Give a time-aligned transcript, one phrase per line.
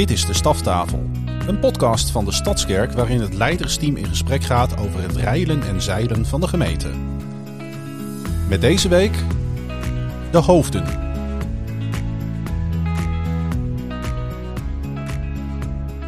[0.00, 1.10] Dit is de Staftafel,
[1.46, 5.82] een podcast van de Stadskerk waarin het leidersteam in gesprek gaat over het rijlen en
[5.82, 6.88] zeilen van de gemeente.
[8.48, 9.12] Met deze week
[10.30, 10.84] de hoofden.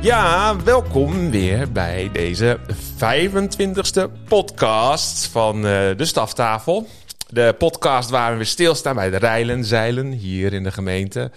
[0.00, 2.58] Ja, welkom weer bij deze
[2.94, 5.62] 25e podcast van uh,
[5.96, 6.88] de Staftafel.
[7.28, 11.30] De podcast waar we stilstaan bij de rijlen, zeilen hier in de gemeente.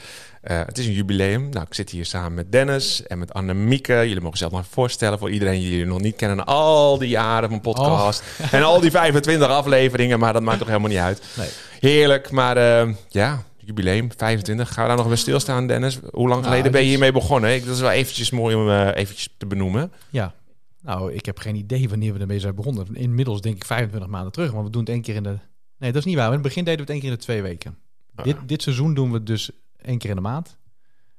[0.52, 1.50] Uh, het is een jubileum.
[1.50, 3.94] Nou, ik zit hier samen met Dennis en met Annemieke.
[3.94, 6.46] Jullie mogen zelf maar voorstellen voor iedereen die jullie nog niet kennen.
[6.46, 8.54] Al die jaren van podcast oh.
[8.54, 10.20] en al die 25 afleveringen.
[10.20, 11.24] Maar dat maakt toch helemaal niet uit.
[11.38, 11.50] Nee.
[11.80, 14.74] Heerlijk, maar uh, ja, jubileum, 25.
[14.74, 16.00] Gaan we daar nog weer stilstaan, Dennis?
[16.12, 17.54] Hoe lang geleden ben je hiermee begonnen?
[17.56, 19.92] Ik, dat is wel eventjes mooi om uh, eventjes te benoemen.
[20.10, 20.34] Ja,
[20.82, 22.88] nou, ik heb geen idee wanneer we ermee zijn begonnen.
[22.94, 25.38] Inmiddels denk ik 25 maanden terug, maar we doen het één keer in de...
[25.78, 26.28] Nee, dat is niet waar.
[26.28, 27.78] In het begin deden we het één keer in de twee weken.
[28.16, 28.26] Ah.
[28.26, 29.52] Dit, dit seizoen doen we het dus
[29.86, 30.58] één keer in de maand.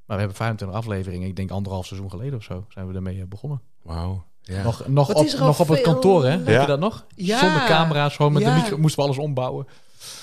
[0.07, 1.29] Maar we hebben 25 afleveringen.
[1.29, 3.61] Ik denk anderhalf seizoen geleden of zo zijn we ermee eh, begonnen.
[3.83, 4.25] Wauw.
[4.41, 4.63] Ja.
[4.63, 6.33] Nog, nog, op, nog op het kantoor, hè?
[6.33, 6.43] Ja.
[6.43, 7.07] Heb je dat nog?
[7.15, 7.39] Ja.
[7.39, 9.67] Zonder camera's, gewoon met de micro moesten we alles ombouwen.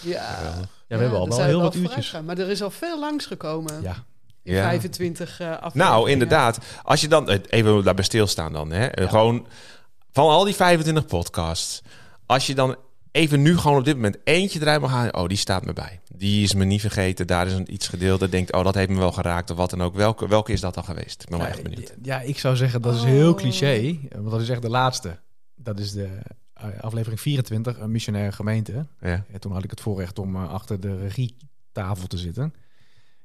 [0.01, 0.21] Ja.
[0.87, 2.15] Ja, we hebben al wel heel wat uurtjes.
[2.25, 3.81] maar er is al veel langsgekomen.
[3.81, 3.95] Ja.
[4.43, 5.87] In 25 uh, afleveringen.
[5.91, 6.57] Nou, inderdaad.
[6.83, 9.07] Als je dan, even daarbij stilstaan dan, hè.
[9.07, 9.47] Gewoon
[10.11, 11.81] van al die 25 podcasts.
[12.25, 12.75] Als je dan
[13.11, 15.15] even nu gewoon op dit moment eentje eruit mag halen.
[15.15, 16.01] Oh, die staat me bij.
[16.15, 17.27] Die is me niet vergeten.
[17.27, 18.19] Daar is een, iets gedeeld.
[18.19, 19.95] Dat denkt, oh, dat heeft me wel geraakt of wat dan ook.
[19.95, 21.21] Welke, welke is dat dan geweest?
[21.21, 21.95] Ik ben wel echt benieuwd.
[22.01, 23.37] Ja, ik zou zeggen, dat is heel oh.
[23.37, 23.99] cliché.
[24.11, 25.19] Want dat is echt de laatste.
[25.55, 26.19] Dat is de
[26.53, 28.87] eh, aflevering 24, een missionaire gemeente.
[28.99, 29.25] Ja.
[29.31, 32.53] En toen had ik het voorrecht om uh, achter de regietafel te zitten.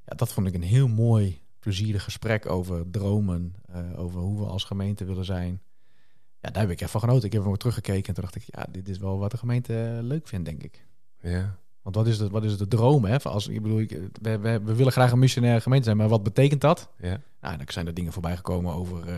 [0.06, 3.55] Ja, dat vond ik een heel mooi, plezierig gesprek over dromen.
[3.70, 5.61] Uh, over hoe we als gemeente willen zijn
[6.41, 7.27] ja, daar heb ik even van genoten.
[7.27, 9.36] Ik heb hem ook teruggekeken en toen dacht ik, ja, dit is wel wat de
[9.36, 10.86] gemeente eh, leuk vindt, denk ik.
[11.20, 11.59] Ja.
[11.89, 13.05] Want wat is, de, wat is de droom?
[13.05, 13.19] Hè?
[13.19, 13.91] Als, ik bedoel, ik,
[14.22, 16.88] we, we, we, willen graag een missionaire gemeente zijn, maar wat betekent dat?
[17.00, 17.21] Ja.
[17.41, 19.16] Nou, dan zijn er dingen voorbij gekomen over uh,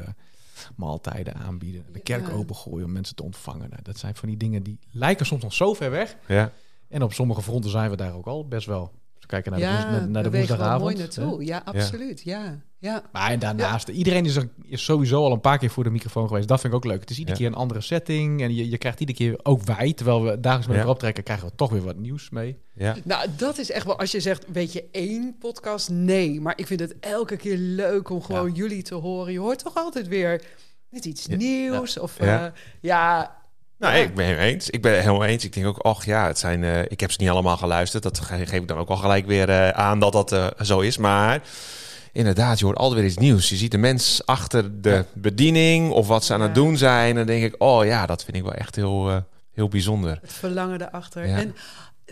[0.77, 2.33] maaltijden aanbieden, de kerk ja.
[2.33, 3.71] opengooien om mensen te ontvangen.
[3.71, 6.17] Nou, dat zijn van die dingen die lijken soms nog zo ver weg.
[6.27, 6.53] Ja.
[6.89, 8.93] En op sommige fronten zijn we daar ook al best wel.
[9.27, 10.83] Kijken naar de, naar, naar de woensdagavond.
[10.83, 11.45] mooi naartoe.
[11.45, 12.23] Ja, absoluut.
[12.23, 12.61] Ja.
[12.81, 13.03] Ja.
[13.13, 16.49] Maar daarnaast, iedereen is, er, is sowieso al een paar keer voor de microfoon geweest.
[16.49, 17.01] Dat vind ik ook leuk.
[17.01, 18.43] Het is iedere keer een andere setting.
[18.43, 21.49] En je, je krijgt iedere keer ook wij, terwijl we dagelijks met elkaar optrekken, krijgen
[21.49, 22.59] we toch weer wat nieuws mee.
[22.75, 22.97] Ja.
[23.05, 25.91] Nou, dat is echt wel, als je zegt, weet je, één podcast?
[25.91, 29.33] Nee, maar ik vind het elke keer leuk om gewoon jullie te horen.
[29.33, 30.43] Je hoort toch altijd weer
[30.91, 31.99] net iets nieuws.
[31.99, 32.53] Of ja.
[32.81, 33.40] ja
[33.81, 34.71] nou, ik ben het eens.
[34.71, 35.45] Ik ben het helemaal eens.
[35.45, 36.63] Ik denk ook, ach ja, het zijn.
[36.63, 38.03] Uh, ik heb ze niet allemaal geluisterd.
[38.03, 40.97] Dat geef ik dan ook al gelijk weer uh, aan dat dat uh, zo is.
[40.97, 41.43] Maar
[42.13, 43.49] inderdaad, je hoort altijd weer iets nieuws.
[43.49, 47.09] Je ziet de mens achter de bediening of wat ze aan het doen zijn.
[47.09, 49.25] En dan denk ik, oh ja, dat vind ik wel echt heel,
[49.55, 50.19] heel bijzonder.
[50.21, 51.27] Het verlangen erachter.
[51.27, 51.37] Ja.
[51.37, 51.55] En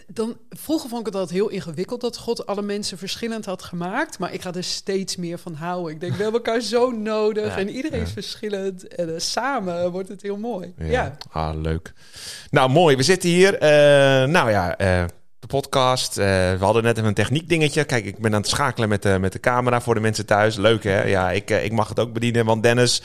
[0.06, 4.18] dan, vroeger vond ik het altijd heel ingewikkeld dat God alle mensen verschillend had gemaakt.
[4.18, 5.92] Maar ik ga er steeds meer van houden.
[5.92, 8.88] Ik denk, we hebben elkaar zo nodig en iedereen is verschillend.
[8.88, 10.74] En uh, samen wordt het heel mooi.
[10.78, 11.16] Ja.
[11.30, 11.92] Ah, leuk.
[12.50, 12.96] Nou, mooi.
[12.96, 13.54] We zitten hier.
[13.54, 14.78] Uh, nou ja,
[15.40, 16.18] de podcast.
[16.18, 17.84] Uh, we hadden net even een techniek dingetje.
[17.84, 20.56] Kijk, ik ben aan het schakelen met de, met de camera voor de mensen thuis.
[20.56, 21.02] Leuk hè?
[21.02, 22.44] Ja, ik, uh, ik mag het ook bedienen.
[22.44, 23.02] Want Dennis,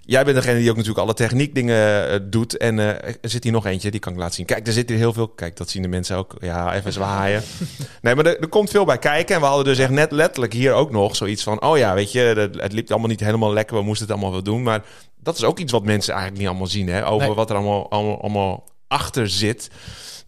[0.00, 2.56] jij bent degene die ook natuurlijk alle techniek dingen uh, doet.
[2.56, 4.46] En er zit hier nog eentje, die kan ik laten zien.
[4.46, 5.28] Kijk, er zit hier heel veel.
[5.28, 6.36] Kijk, dat zien de mensen ook.
[6.38, 7.42] Ja, even zwaaien.
[8.02, 9.34] nee, maar er, er, komt veel bij kijken.
[9.34, 11.62] En we hadden dus echt net letterlijk hier ook nog zoiets van...
[11.62, 13.76] Oh ja, weet je, het, het liep allemaal niet helemaal lekker.
[13.76, 14.62] We moesten het allemaal wel doen.
[14.62, 14.84] Maar
[15.16, 16.88] dat is ook iets wat mensen eigenlijk niet allemaal zien.
[16.88, 17.06] Hè?
[17.06, 17.36] Over nee.
[17.36, 19.70] wat er allemaal, allemaal, allemaal achter zit.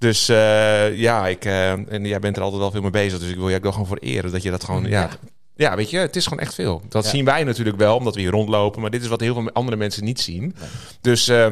[0.03, 3.19] Dus uh, ja, ik, uh, en jij bent er altijd wel veel mee bezig.
[3.19, 4.85] Dus ik wil je ook gewoon voor eren dat je dat gewoon.
[4.85, 5.01] Ja.
[5.01, 5.11] ja.
[5.55, 6.83] Ja, weet je, het is gewoon echt veel.
[6.89, 7.11] Dat ja.
[7.11, 8.81] zien wij natuurlijk wel, omdat we hier rondlopen.
[8.81, 10.41] Maar dit is wat heel veel andere mensen niet zien.
[10.41, 10.69] Nee.
[11.01, 11.47] Dus uh,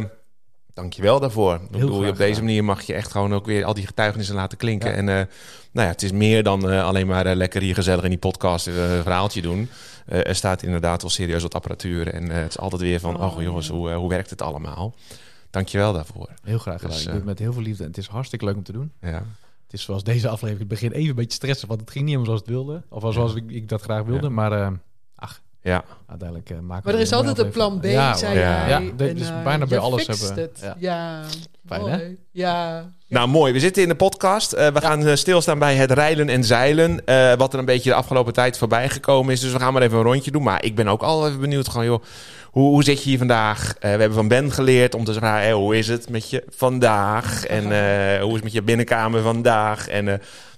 [0.74, 1.54] dank je wel daarvoor.
[1.54, 4.58] Ik bedoel, op deze manier mag je echt gewoon ook weer al die getuigenissen laten
[4.58, 4.90] klinken.
[4.90, 4.96] Ja.
[4.96, 8.66] En nou ja, het is meer dan alleen maar lekker hier gezellig in die podcast
[8.66, 9.68] een verhaaltje doen.
[10.06, 12.14] er staat inderdaad wel serieus wat apparatuur.
[12.14, 14.94] En het is altijd weer van, oh, oh jongens, hoe, hoe werkt het allemaal?
[15.50, 16.28] Dankjewel daarvoor.
[16.42, 16.90] Heel graag gedaan.
[16.90, 17.82] Dus, ik doe het met heel veel liefde.
[17.82, 18.92] En het is hartstikke leuk om te doen.
[19.00, 19.22] Ja.
[19.64, 20.58] Het is zoals deze aflevering.
[20.58, 22.82] Het begin even een beetje stressen, want het ging niet helemaal zoals het wilde.
[22.88, 23.38] Of zoals ja.
[23.38, 24.26] ik, ik, dat graag wilde.
[24.26, 24.32] Ja.
[24.32, 24.68] Maar uh,
[25.14, 25.84] ach, ja.
[26.06, 28.66] uiteindelijk uh, maken Maar er is altijd een plan B, ja, zei ja.
[28.68, 30.34] Ja, dit is uh, bijna bij alles hebben.
[30.34, 30.58] Het.
[30.62, 31.24] Ja, ja.
[31.66, 31.92] Fijn, mooi.
[31.92, 32.16] Hè?
[32.30, 32.88] Ja.
[33.08, 33.53] Nou, mooi.
[33.53, 34.54] We zitten in de podcast.
[34.54, 37.03] Uh, we gaan stilstaan bij het rijlen en zeilen.
[37.06, 39.41] Uh, wat er een beetje de afgelopen tijd voorbij gekomen is.
[39.41, 40.42] Dus we gaan maar even een rondje doen.
[40.42, 41.68] Maar ik ben ook al even benieuwd.
[41.68, 42.03] Gewoon, joh,
[42.50, 43.68] hoe, hoe zit je hier vandaag?
[43.68, 46.44] Uh, we hebben van Ben geleerd om te vragen: hey, hoe is het met je
[46.48, 47.47] vandaag?
[47.47, 47.64] En
[48.20, 49.88] hoe is het met je binnenkamer vandaag?
[49.88, 50.04] En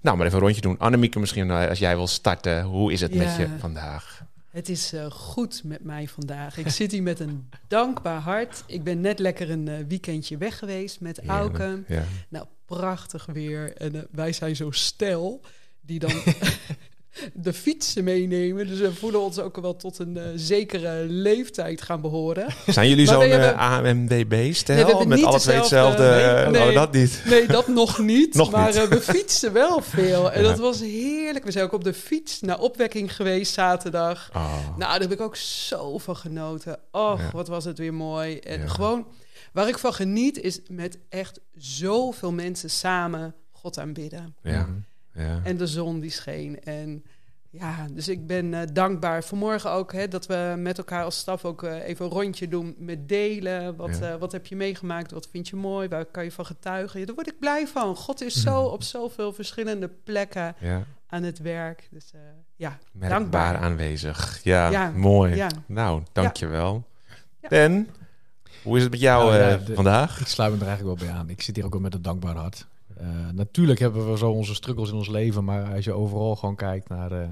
[0.03, 0.79] nou, maar even een rondje doen.
[0.79, 2.63] Annemieke, misschien als jij wil starten.
[2.63, 3.19] Hoe is het ja.
[3.19, 4.23] met je vandaag?
[4.51, 6.57] Het is goed met mij vandaag.
[6.57, 8.65] Ik zit hier met een dankbaar hart.
[8.67, 11.85] Ik ben net lekker een weekendje weg geweest met Auken.
[11.89, 12.05] Ja.
[12.29, 13.77] Nou, prachtig weer.
[13.77, 15.41] En wij zijn zo stel
[15.81, 16.13] die dan
[17.35, 18.67] de fietsen meenemen.
[18.67, 22.47] Dus we voelen ons ook wel tot een uh, zekere leeftijd gaan behoren.
[22.67, 24.99] Zijn jullie zo'n uh, AMWB-stijl?
[24.99, 26.03] Nee, met alle twee hetzelfde?
[26.03, 27.23] Nee, nee, oh, dat niet.
[27.27, 28.35] Nee, dat nog niet.
[28.35, 28.89] nog maar niet.
[28.89, 30.33] we fietsen wel veel.
[30.33, 30.49] En ja.
[30.49, 31.45] dat was heerlijk.
[31.45, 34.31] We zijn ook op de fiets naar opwekking geweest zaterdag.
[34.35, 34.67] Oh.
[34.77, 36.79] Nou, daar heb ik ook zo van genoten.
[36.91, 37.31] Och, ja.
[37.33, 38.39] wat was het weer mooi.
[38.39, 38.67] En ja.
[38.67, 39.07] gewoon,
[39.53, 44.35] waar ik van geniet, is met echt zoveel mensen samen God aanbidden.
[44.43, 44.69] Ja.
[45.15, 45.41] Ja.
[45.45, 46.63] En de zon die scheen.
[46.63, 47.05] En
[47.53, 49.25] ja, dus ik ben uh, dankbaar.
[49.25, 52.75] Vanmorgen ook hè, dat we met elkaar als staf ook uh, even een rondje doen
[52.79, 53.77] met delen.
[53.77, 54.13] Wat, ja.
[54.13, 55.11] uh, wat heb je meegemaakt?
[55.11, 55.89] Wat vind je mooi?
[55.89, 57.01] Waar kan je van getuigen?
[57.01, 57.97] Ja, daar word ik blij van.
[57.97, 60.85] God is zo op zoveel verschillende plekken ja.
[61.07, 61.89] aan het werk.
[61.91, 62.11] Dus
[62.57, 63.57] ja, Merkbaar dankbaar.
[63.57, 64.41] aanwezig.
[64.43, 64.91] Ja, ja.
[64.91, 65.47] mooi.
[65.67, 66.85] Nou, dankjewel.
[67.41, 67.49] Ja.
[67.49, 67.89] Ben,
[68.63, 70.21] hoe is het met jou nou, de, vandaag?
[70.21, 71.29] Ik sluit me er eigenlijk wel bij aan.
[71.29, 72.67] Ik zit hier ook wel met een dankbaar hart.
[73.01, 76.57] Uh, natuurlijk hebben we zo onze struggles in ons leven, maar als je overal gewoon
[76.57, 77.13] kijkt naar.
[77.13, 77.29] Uh,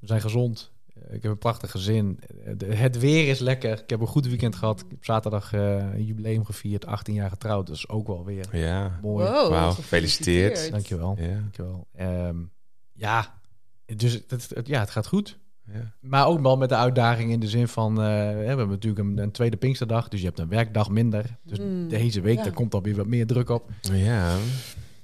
[0.00, 0.70] we zijn gezond.
[0.96, 2.20] Uh, ik heb een prachtig gezin.
[2.64, 3.80] het weer is lekker.
[3.80, 4.80] Ik heb een goed weekend gehad.
[4.80, 6.86] Ik heb zaterdag een jubileum gevierd.
[6.86, 7.66] 18 jaar getrouwd.
[7.66, 8.98] Dus ook wel weer ja.
[9.02, 9.26] mooi.
[9.26, 10.70] Wow, wow gefeliciteerd.
[10.70, 11.16] Dankjewel.
[11.18, 11.34] Ja.
[11.34, 11.86] Dankjewel.
[12.00, 12.50] Um,
[12.92, 13.40] ja,
[13.86, 15.38] dus het, het, ja, het gaat goed.
[15.64, 15.92] Ja.
[16.00, 17.90] Maar ook wel met de uitdaging in de zin van...
[17.90, 21.38] Uh, we hebben natuurlijk een, een, tweede Pinksterdag, dus je hebt een werkdag minder.
[21.42, 22.42] Dus mm, deze week, ja.
[22.42, 23.70] daar komt alweer wat meer druk op.
[23.80, 24.36] Ja.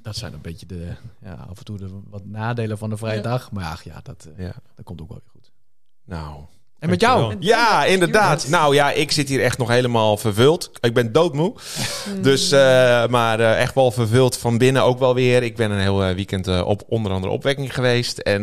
[0.02, 3.20] Dat zijn een beetje de, ja, af en toe de wat nadelen van de vrije
[3.20, 3.52] dag.
[3.52, 4.54] Maar ach, ja, dat, uh, ja.
[4.74, 5.52] dat komt ook wel weer goed.
[6.04, 6.44] Nou,
[6.78, 7.36] en met jou?
[7.40, 8.48] Ja, inderdaad.
[8.48, 10.70] Nou ja, ik zit hier echt nog helemaal vervuld.
[10.80, 11.54] Ik ben doodmoe.
[12.20, 12.58] Dus, uh,
[13.06, 15.42] maar uh, echt wel vervuld van binnen ook wel weer.
[15.42, 18.18] Ik ben een heel uh, weekend op onder andere opwekking geweest.
[18.18, 18.42] En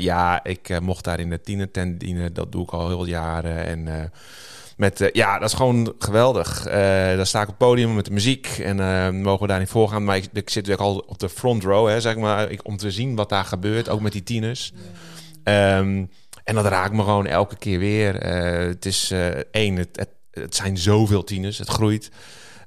[0.00, 2.34] ja, ik mocht daar in de tienertent dienen.
[2.34, 3.66] Dat doe ik al heel jaren.
[3.66, 4.12] En
[4.76, 6.62] met, ja, dat is gewoon geweldig.
[7.16, 8.46] daar sta ik op het podium met de muziek.
[8.46, 8.76] En
[9.20, 10.04] mogen we daar niet voorgaan.
[10.04, 12.50] Maar ik, ik zit natuurlijk al op de front row, hè, zeg maar.
[12.50, 13.88] Ik, om te zien wat daar gebeurt.
[13.88, 14.72] Ook met die tieners.
[15.44, 16.10] Um,
[16.46, 18.26] en dat raakt me gewoon elke keer weer.
[18.26, 22.10] Uh, het is uh, één, het, het, het, zijn zoveel tieners, het groeit.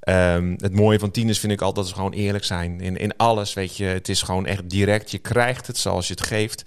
[0.10, 2.82] Um, het mooie van tieners vind ik altijd dat ze gewoon eerlijk zijn.
[2.82, 3.86] In, in alles, weet je.
[3.86, 5.12] Het is gewoon echt direct.
[5.12, 6.64] Je krijgt het zoals je het geeft.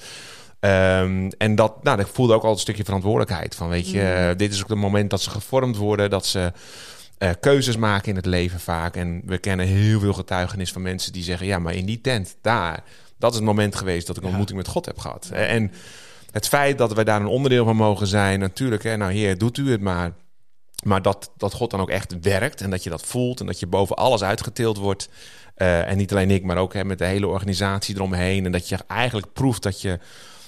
[0.61, 3.55] Um, en dat, nou, dat voelde ook altijd een stukje verantwoordelijkheid.
[3.55, 4.37] Van, weet je, mm.
[4.37, 6.11] dit is ook het moment dat ze gevormd worden.
[6.11, 6.53] Dat ze
[7.19, 8.97] uh, keuzes maken in het leven vaak.
[8.97, 11.47] En we kennen heel veel getuigenis van mensen die zeggen...
[11.47, 12.83] ja, maar in die tent, daar...
[13.19, 14.37] dat is het moment geweest dat ik een ja.
[14.37, 15.31] ontmoeting met God heb gehad.
[15.33, 15.73] En
[16.33, 19.59] het feit dat wij daar een onderdeel van mogen zijn, natuurlijk, hè, nou heer, doet
[19.59, 20.13] u het maar.
[20.85, 23.61] Maar dat, dat God dan ook echt werkt en dat je dat voelt en dat
[23.61, 25.09] je boven alles uitgetild wordt.
[25.57, 28.45] Uh, en niet alleen ik, maar ook hè, met de hele organisatie eromheen.
[28.45, 29.99] En dat je eigenlijk proeft dat je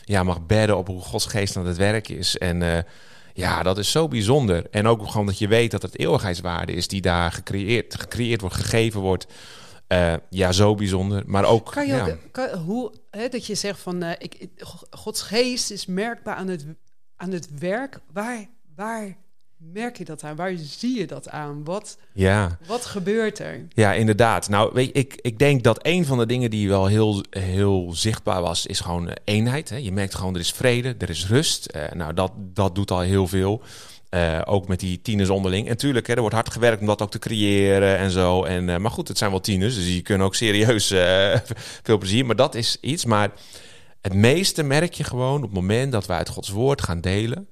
[0.04, 2.38] ja, mag bedden op hoe Gods geest aan het werk is.
[2.38, 2.78] En uh,
[3.32, 4.66] ja, dat is zo bijzonder.
[4.70, 8.56] En ook gewoon dat je weet dat het eeuwigheidswaarde is die daar gecreëerd, gecreëerd wordt,
[8.56, 9.26] gegeven wordt.
[9.88, 11.22] Uh, ja, zo bijzonder.
[11.26, 11.72] Maar ook.
[11.72, 12.06] Kan je ja.
[12.06, 14.48] ook, kan, hoe, hè, dat je zegt van uh, ik,
[14.90, 16.66] Gods geest is merkbaar aan het,
[17.16, 18.00] aan het werk.
[18.12, 18.46] Waar,
[18.76, 19.16] waar
[19.72, 20.36] merk je dat aan?
[20.36, 21.64] Waar zie je dat aan?
[21.64, 22.58] Wat, ja.
[22.66, 23.66] wat gebeurt er?
[23.68, 24.48] Ja, inderdaad.
[24.48, 27.90] Nou, weet je, ik, ik denk dat een van de dingen die wel heel, heel
[27.94, 29.68] zichtbaar was, is gewoon eenheid.
[29.68, 29.76] Hè.
[29.76, 31.68] Je merkt gewoon, er is vrede, er is rust.
[31.76, 33.62] Uh, nou, dat, dat doet al heel veel.
[34.14, 35.68] Uh, ook met die tieners onderling.
[35.68, 38.44] En tuurlijk, hè, er wordt hard gewerkt om dat ook te creëren en zo.
[38.44, 41.34] En, uh, maar goed, het zijn wel tieners, dus die kunnen ook serieus uh,
[41.82, 42.26] veel plezier.
[42.26, 43.04] Maar dat is iets.
[43.04, 43.30] Maar
[44.00, 47.48] het meeste merk je gewoon op het moment dat we uit Gods woord gaan delen.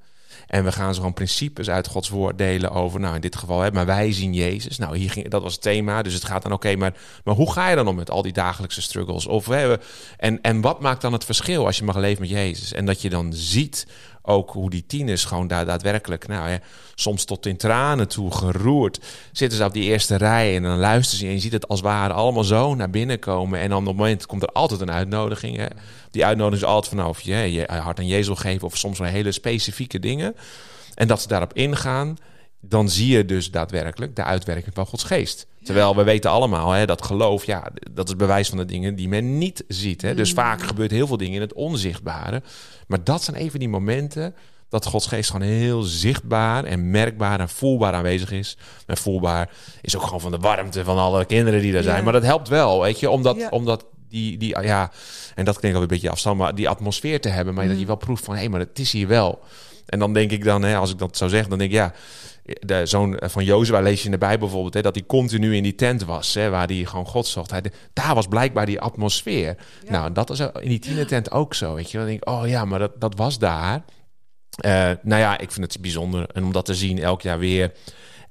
[0.46, 3.60] En we gaan zo gewoon principes uit Gods woord delen over, nou in dit geval,
[3.60, 4.78] hè, maar wij zien Jezus.
[4.78, 6.02] Nou, hier ging, dat was het thema.
[6.02, 8.32] Dus het gaat dan, oké, maar, maar hoe ga je dan om met al die
[8.32, 9.26] dagelijkse struggles?
[9.26, 9.76] Of, hè,
[10.16, 12.72] en, en wat maakt dan het verschil als je mag leven met Jezus?
[12.72, 13.86] En dat je dan ziet
[14.22, 16.58] ook hoe die tieners gewoon daar daadwerkelijk, nou ja,
[16.94, 19.00] soms tot in tranen toe geroerd,
[19.32, 21.78] zitten ze op die eerste rij en dan luisteren ze en je ziet het als
[21.78, 23.60] het ware allemaal zo naar binnen komen.
[23.60, 25.56] En dan op het moment komt er altijd een uitnodiging.
[25.56, 25.66] Hè.
[26.10, 28.98] Die uitnodiging is altijd van nou, of je je hart aan Jezus geven of soms
[28.98, 30.36] wel hele specifieke dingen.
[30.94, 32.16] En dat ze daarop ingaan,
[32.64, 35.46] dan zie je dus daadwerkelijk de uitwerking van Gods geest.
[35.62, 39.08] Terwijl we weten allemaal hè, dat geloof, ja, dat is bewijs van de dingen die
[39.08, 40.02] men niet ziet.
[40.02, 40.14] Hè.
[40.14, 40.34] Dus mm.
[40.34, 42.42] vaak gebeurt heel veel dingen in het onzichtbare.
[42.86, 44.34] Maar dat zijn even die momenten
[44.68, 48.56] dat Gods geest gewoon heel zichtbaar en merkbaar en voelbaar aanwezig is.
[48.86, 49.50] En voelbaar
[49.80, 51.96] is ook gewoon van de warmte van alle kinderen die er zijn.
[51.96, 52.02] Ja.
[52.02, 53.48] Maar dat helpt wel, weet je, omdat, ja.
[53.48, 54.90] omdat die, die, ja,
[55.34, 57.70] en dat klinkt al een beetje afstand, maar die atmosfeer te hebben, maar mm.
[57.70, 59.40] dat je wel proeft van, hé, hey, maar het is hier wel.
[59.86, 61.92] En dan denk ik dan, hè, als ik dat zou zeggen, dan denk ik, ja,
[62.44, 65.62] de zoon van Jozua lees je in de Bijbel bijvoorbeeld, hè, dat hij continu in
[65.62, 67.50] die tent was, hè, waar hij gewoon God zocht.
[67.50, 69.56] Hij, daar was blijkbaar die atmosfeer.
[69.84, 69.90] Ja.
[69.90, 71.98] Nou, dat is in die tienertent ook zo, weet je.
[71.98, 73.84] Dan denk ik, oh ja, maar dat, dat was daar.
[74.64, 77.72] Uh, nou ja, ik vind het bijzonder en om dat te zien elk jaar weer.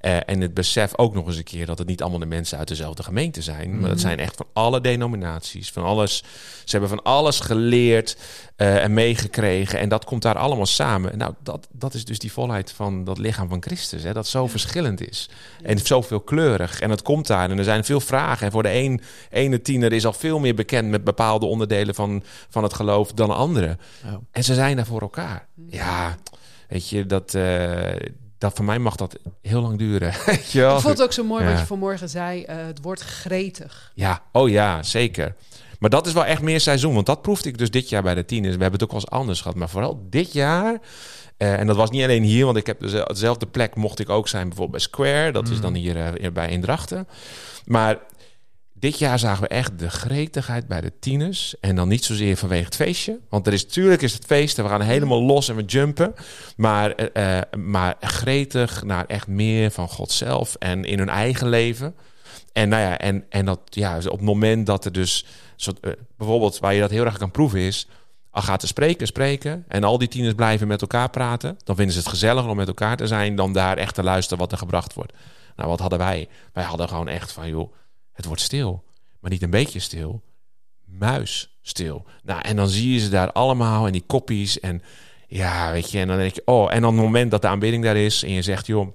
[0.01, 2.57] Uh, en het besef ook nog eens een keer dat het niet allemaal de mensen
[2.57, 3.71] uit dezelfde gemeente zijn.
[3.71, 4.07] Maar dat mhm.
[4.07, 5.71] zijn echt van alle denominaties.
[5.71, 6.23] Van alles,
[6.65, 8.17] ze hebben van alles geleerd
[8.57, 9.79] uh, en meegekregen.
[9.79, 11.17] En dat komt daar allemaal samen.
[11.17, 14.03] Nou, dat, dat is dus die volheid van dat lichaam van Christus.
[14.03, 15.29] Hè, dat zo verschillend is.
[15.63, 16.79] En zo veelkleurig.
[16.79, 17.49] En het komt daar.
[17.49, 18.45] En er zijn veel vragen.
[18.45, 22.23] En voor de een, ene tiener is al veel meer bekend met bepaalde onderdelen van,
[22.49, 23.77] van het geloof dan andere.
[24.31, 25.47] En ze zijn daar voor elkaar.
[25.67, 26.17] Ja,
[26.67, 27.79] weet je, dat, uh,
[28.41, 30.09] dat voor mij mag dat heel lang duren.
[30.37, 32.45] Ik vond het ook zo mooi wat je vanmorgen zei.
[32.49, 33.91] Uh, het wordt gretig.
[33.95, 35.35] Ja, oh ja, zeker.
[35.79, 36.93] Maar dat is wel echt meer seizoen.
[36.93, 38.55] Want dat proefde ik dus dit jaar bij de tieners.
[38.55, 39.57] We hebben het ook wel eens anders gehad.
[39.57, 40.79] Maar vooral dit jaar.
[41.37, 44.09] Uh, en dat was niet alleen hier, want ik heb dus dezelfde plek mocht ik
[44.09, 45.31] ook zijn, bijvoorbeeld bij Square.
[45.31, 45.61] Dat is mm.
[45.61, 47.07] dan hier uh, bij Indrachten.
[47.65, 47.97] Maar
[48.81, 51.59] dit jaar zagen we echt de gretigheid bij de tieners.
[51.59, 53.19] En dan niet zozeer vanwege het feestje.
[53.29, 56.15] Want er is natuurlijk is het feest en we gaan helemaal los en we jumpen.
[56.55, 61.95] Maar, uh, maar gretig naar echt meer van God zelf en in hun eigen leven.
[62.53, 65.91] En nou ja, en, en dat ja, op het moment dat er dus soort, uh,
[66.17, 67.87] bijvoorbeeld waar je dat heel erg kan proeven is.
[68.31, 69.65] Al gaat te spreken, spreken.
[69.67, 71.57] En al die tieners blijven met elkaar praten.
[71.63, 73.35] Dan vinden ze het gezelliger om met elkaar te zijn.
[73.35, 75.13] Dan daar echt te luisteren wat er gebracht wordt.
[75.55, 76.27] Nou, wat hadden wij?
[76.53, 77.73] Wij hadden gewoon echt van, joh
[78.21, 78.83] het wordt stil.
[79.19, 80.21] Maar niet een beetje stil.
[80.85, 82.05] Muis stil.
[82.23, 84.59] Nou, en dan zie je ze daar allemaal en die koppies.
[84.59, 84.81] En
[85.27, 87.83] ja, weet je, en dan denk je, oh, en dan het moment dat de aanbidding
[87.83, 88.87] daar is en je zegt, joh,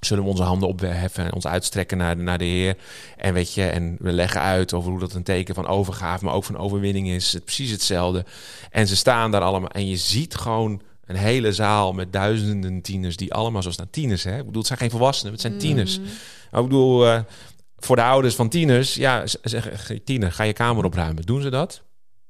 [0.00, 2.76] zullen we onze handen opheffen en ons uitstrekken naar, naar de Heer.
[3.16, 6.34] En weet je, en we leggen uit over hoe dat een teken van overgave, maar
[6.34, 7.32] ook van overwinning is.
[7.32, 8.24] Het, precies hetzelfde.
[8.70, 13.16] En ze staan daar allemaal en je ziet gewoon een hele zaal met duizenden tieners
[13.16, 13.90] die allemaal zo staan.
[13.90, 14.38] Tieners, hè?
[14.38, 15.98] Ik bedoel, het zijn geen volwassenen, het zijn tieners.
[15.98, 16.04] Mm.
[16.52, 17.20] Ik bedoel, uh,
[17.78, 21.22] voor de ouders van tieners, ja, zeggen tiener, ga je kamer opruimen.
[21.22, 21.82] Doen ze dat?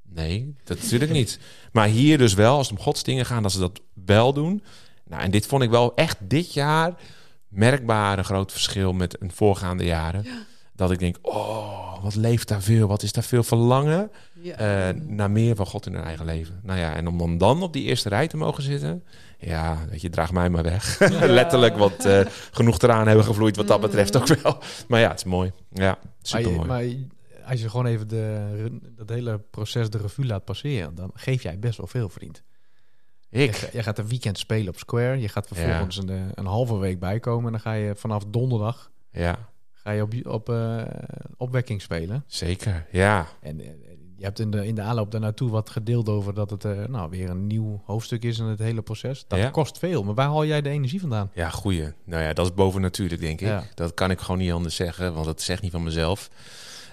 [0.02, 1.38] Nee, dat natuurlijk niet.
[1.72, 4.62] Maar hier dus wel, als het om godsdingen gaan, dat ze dat wel doen.
[5.04, 6.94] Nou, en dit vond ik wel echt dit jaar
[7.48, 10.26] merkbaar een groot verschil met een voorgaande jaren.
[10.74, 14.88] Dat ik denk, oh, wat leeft daar veel, wat is daar veel verlangen ja.
[14.88, 16.60] uh, naar meer van God in hun eigen leven.
[16.62, 19.04] Nou ja, en om dan op die eerste rij te mogen zitten,
[19.38, 20.98] ja, weet je, draag mij maar weg.
[21.38, 24.58] Letterlijk, want uh, genoeg eraan hebben gevloeid wat dat betreft ook wel.
[24.88, 25.52] Maar ja, het is mooi.
[25.72, 26.66] Ja, super mooi.
[26.66, 26.84] Maar,
[27.50, 31.58] als je gewoon even de, dat hele proces de revue laat passeren, dan geef jij
[31.58, 32.42] best wel veel, vriend.
[33.30, 33.70] Ik?
[33.72, 35.20] Je, gaat een weekend spelen op Square.
[35.20, 37.46] Je gaat vervolgens een, eh, een halve week bijkomen.
[37.46, 39.48] En dan ga je vanaf donderdag ja.
[39.72, 40.82] ga je op, op uh,
[41.36, 42.24] opwekking spelen.
[42.26, 43.26] Zeker, ja.
[43.40, 43.60] En
[44.18, 46.84] je hebt in de, in de aanloop daar naartoe wat gedeeld over dat het uh,
[46.88, 49.24] nou, weer een nieuw hoofdstuk is in het hele proces.
[49.28, 50.02] Dat kost veel.
[50.02, 51.30] Maar waar haal jij de energie vandaan?
[51.34, 51.92] Ja, goeie.
[52.04, 53.62] Nou ja, dat is boven natuurlijk, denk ik.
[53.74, 56.30] Dat kan ik gewoon niet anders zeggen, want dat zegt niet van mezelf.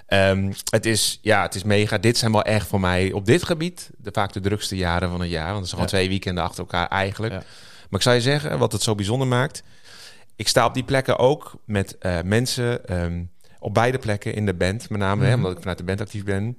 [0.08, 1.98] Um, het is, ja, het is mega.
[1.98, 5.22] Dit zijn wel echt voor mij op dit gebied de, vaak de drukste jaren van
[5.22, 5.52] het jaar.
[5.54, 7.34] Want het zijn gewoon twee weekenden achter elkaar eigenlijk.
[7.34, 9.64] Maar ik zou je zeggen, wat het zo bijzonder maakt.
[10.36, 14.54] Ik sta op die plekken ook met uh, mensen um, op beide plekken in de
[14.54, 14.90] band.
[14.90, 15.38] Met name, hè, mhm.
[15.38, 16.58] omdat ik vanuit de band actief ben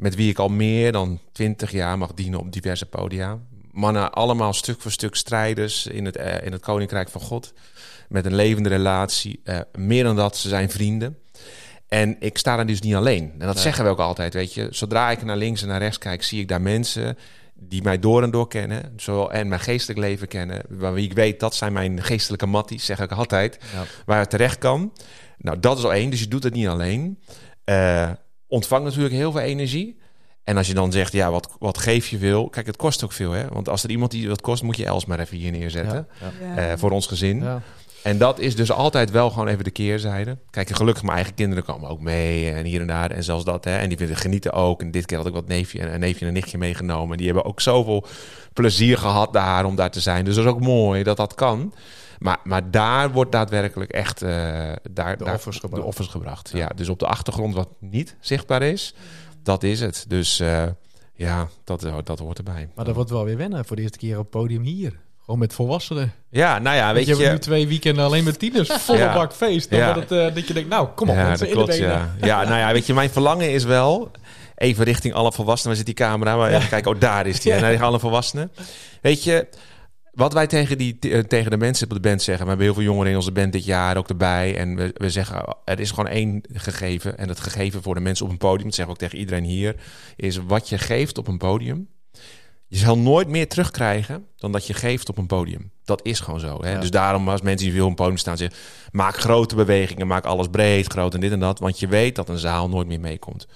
[0.00, 3.38] met wie ik al meer dan twintig jaar mag dienen op diverse podia.
[3.70, 7.52] Mannen allemaal stuk voor stuk strijders in het, uh, in het Koninkrijk van God.
[8.08, 9.40] Met een levende relatie.
[9.44, 11.18] Uh, meer dan dat, ze zijn vrienden.
[11.88, 13.32] En ik sta daar dus niet alleen.
[13.38, 14.68] En dat zeggen we ook altijd, weet je.
[14.70, 17.18] Zodra ik naar links en naar rechts kijk, zie ik daar mensen
[17.54, 18.92] die mij door en door kennen.
[18.96, 20.62] Zowel en mijn geestelijk leven kennen.
[20.68, 23.58] Waar ik weet, dat zijn mijn geestelijke matties, zeg ik altijd.
[23.72, 23.84] Ja.
[24.06, 24.92] Waar het terecht kan.
[25.38, 26.10] Nou, dat is al één.
[26.10, 27.18] Dus je doet het niet alleen.
[27.64, 28.10] Uh,
[28.50, 29.98] ontvangt natuurlijk heel veel energie.
[30.44, 32.48] En als je dan zegt, ja, wat, wat geef je wil?
[32.48, 33.48] Kijk, het kost ook veel, hè?
[33.48, 36.08] Want als er iemand die wat kost, moet je Els maar even hier neerzetten.
[36.56, 37.42] Ja, uh, voor ons gezin.
[37.42, 37.62] Ja.
[38.02, 40.38] En dat is dus altijd wel gewoon even de keerzijde.
[40.50, 43.10] Kijk, gelukkig mijn eigen kinderen komen ook mee en hier en daar.
[43.10, 43.76] En zelfs dat, hè.
[43.76, 44.80] En die vinden genieten ook.
[44.80, 47.16] En dit keer had ik wat neefje en een neefje en een nichtje meegenomen.
[47.16, 48.06] Die hebben ook zoveel
[48.52, 50.24] plezier gehad daar om daar te zijn.
[50.24, 51.74] Dus dat is ook mooi dat dat kan.
[52.20, 54.28] Maar, maar daar wordt daadwerkelijk echt uh,
[54.90, 55.82] daar, de, daar, offers gebracht.
[55.82, 56.50] de offers gebracht.
[56.54, 56.68] Ja.
[56.74, 58.94] dus op de achtergrond wat niet zichtbaar is,
[59.42, 60.04] dat is het.
[60.08, 60.62] Dus uh,
[61.14, 62.68] ja, dat, dat hoort erbij.
[62.74, 64.98] Maar dat wordt wel weer wennen voor de eerste keer op het podium hier.
[65.20, 66.12] Gewoon met volwassenen.
[66.30, 67.16] Ja, nou ja, weet je...
[67.16, 68.72] Je hebt nu twee weekenden alleen met tieners.
[68.72, 69.14] Volle ja.
[69.14, 69.70] bak feest.
[69.70, 69.92] Dan ja.
[69.92, 72.14] dat, uh, dat je denkt, nou, kom op ja, mensen, klopt, ja.
[72.20, 74.10] ja, nou ja, weet je, mijn verlangen is wel...
[74.56, 75.76] Even richting alle volwassenen.
[75.76, 76.36] Waar zit die camera?
[76.36, 77.52] Maar even kijken, oh, daar is die.
[77.54, 78.52] En naar alle volwassenen.
[79.00, 79.46] Weet je,
[80.20, 82.76] wat wij tegen, die, eh, tegen de mensen op de band zeggen, we hebben heel
[82.76, 84.56] veel jongeren in onze band dit jaar ook erbij.
[84.56, 87.18] En we, we zeggen, er is gewoon één gegeven.
[87.18, 89.44] En het gegeven voor de mensen op een podium, dat zeggen we ook tegen iedereen
[89.44, 89.76] hier,
[90.16, 91.88] is wat je geeft op een podium.
[92.66, 95.70] Je zal nooit meer terugkrijgen dan dat je geeft op een podium.
[95.84, 96.64] Dat is gewoon zo.
[96.64, 96.78] Hè?
[96.78, 98.58] Dus daarom als mensen die veel op een podium staan zeggen...
[98.90, 101.58] maak grote bewegingen, maak alles breed, groot en dit en dat.
[101.58, 103.46] Want je weet dat een zaal nooit meer meekomt.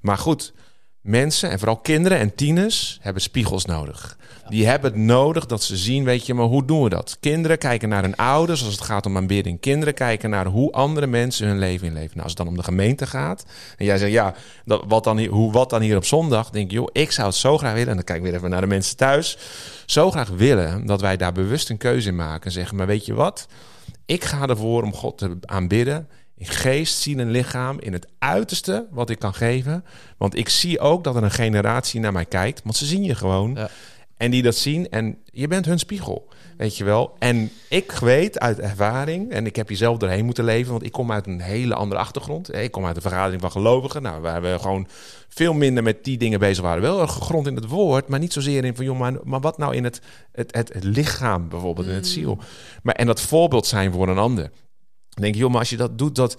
[0.00, 0.52] Maar goed,
[1.00, 4.18] mensen en vooral kinderen en tieners hebben spiegels nodig.
[4.48, 7.16] Die hebben het nodig dat ze zien, weet je, maar hoe doen we dat?
[7.20, 9.60] Kinderen kijken naar hun ouders als het gaat om aanbidding.
[9.60, 12.10] Kinderen kijken naar hoe andere mensen hun leven inleven.
[12.10, 13.44] Nou, als het dan om de gemeente gaat
[13.76, 16.50] en jij zegt, ja, dat, wat dan hier, hoe wat dan hier op zondag?
[16.50, 17.88] Denk je, joh, ik zou het zo graag willen.
[17.88, 19.38] En dan kijk ik weer even naar de mensen thuis.
[19.86, 22.44] Zo graag willen dat wij daar bewust een keuze in maken.
[22.44, 23.46] En zeggen, maar weet je wat?
[24.06, 26.08] Ik ga ervoor om God te aanbidden
[26.40, 29.84] in geest, ziel en lichaam, in het uiterste wat ik kan geven.
[30.16, 33.14] Want ik zie ook dat er een generatie naar mij kijkt, want ze zien je
[33.14, 33.54] gewoon.
[33.54, 33.70] Ja.
[34.16, 37.16] En die dat zien en je bent hun spiegel, weet je wel.
[37.18, 40.92] En ik weet uit ervaring, en ik heb hier zelf doorheen moeten leven, want ik
[40.92, 42.54] kom uit een hele andere achtergrond.
[42.54, 44.86] Ik kom uit een vergadering van gelovigen, nou, waar we gewoon
[45.28, 46.82] veel minder met die dingen bezig waren.
[46.82, 49.74] Wel gegrond in het woord, maar niet zozeer in van, joh, maar, maar wat nou
[49.74, 50.00] in het,
[50.32, 52.10] het, het, lichaam bijvoorbeeld, in het mm.
[52.10, 52.38] ziel.
[52.82, 54.50] Maar, en dat voorbeeld zijn voor een ander
[55.10, 56.36] denk je, joh, maar als je dat doet, dat,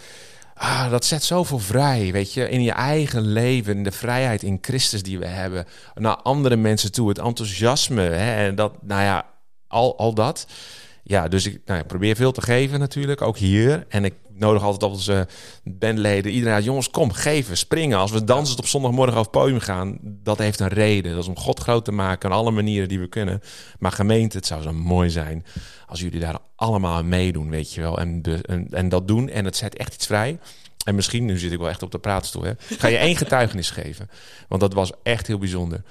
[0.53, 5.03] ah, dat zet zoveel vrij, weet je, in je eigen leven, de vrijheid in Christus
[5.03, 9.25] die we hebben, naar andere mensen toe, het enthousiasme, hè, en dat, nou ja,
[9.67, 10.47] al, al dat.
[11.11, 13.85] Ja, dus ik nou probeer veel te geven natuurlijk, ook hier.
[13.89, 15.27] En ik nodig altijd onze
[15.63, 17.97] bandleden, iedereen jongens, kom, geven, springen.
[17.97, 21.11] Als we dansen op zondagmorgen over podium gaan, dat heeft een reden.
[21.11, 23.41] Dat is om God groot te maken aan alle manieren die we kunnen.
[23.79, 25.45] Maar gemeente, het zou zo mooi zijn
[25.87, 27.99] als jullie daar allemaal aan meedoen, weet je wel.
[27.99, 30.39] En, en, en dat doen en het zet echt iets vrij.
[30.85, 33.69] En misschien, nu zit ik wel echt op de praatstoel, hè, ga je één getuigenis
[33.69, 34.09] geven.
[34.47, 35.83] Want dat was echt heel bijzonder.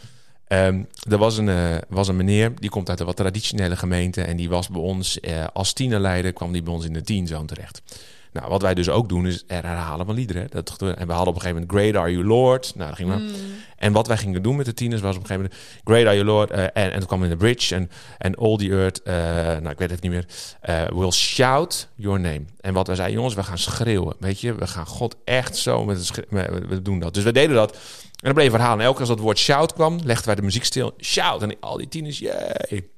[0.53, 4.23] Um, er was een, uh, was een meneer, die komt uit een wat traditionele gemeente.
[4.23, 7.47] En die was bij ons uh, als tienerleider, kwam die bij ons in de teenzone
[7.47, 7.83] terecht.
[8.33, 10.47] Nou, wat wij dus ook doen is er herhalen van liederen.
[10.51, 12.73] Dat, en we hadden op een gegeven moment Great Are You Lord.
[12.75, 13.19] Nou, dat ging maar.
[13.19, 13.29] Mm.
[13.77, 16.15] En wat wij gingen doen met de tieners was op een gegeven moment Great Are
[16.15, 16.51] You Lord.
[16.51, 19.69] Uh, en, en toen kwam in de bridge en, en All the Earth, uh, nou
[19.69, 20.27] ik weet het niet meer,
[20.69, 22.43] uh, will shout your name.
[22.61, 24.15] En wat wij zeiden, jongens, we gaan schreeuwen.
[24.19, 26.27] Weet je, we gaan God echt zo met het
[26.69, 27.15] we doen dat.
[27.15, 27.73] Dus we deden dat.
[27.73, 28.79] En dan bleef verhalen.
[28.79, 30.95] En elke keer als dat woord shout kwam, legden wij de muziek stil.
[30.99, 31.43] Shout.
[31.43, 32.89] En al die tieners, yay.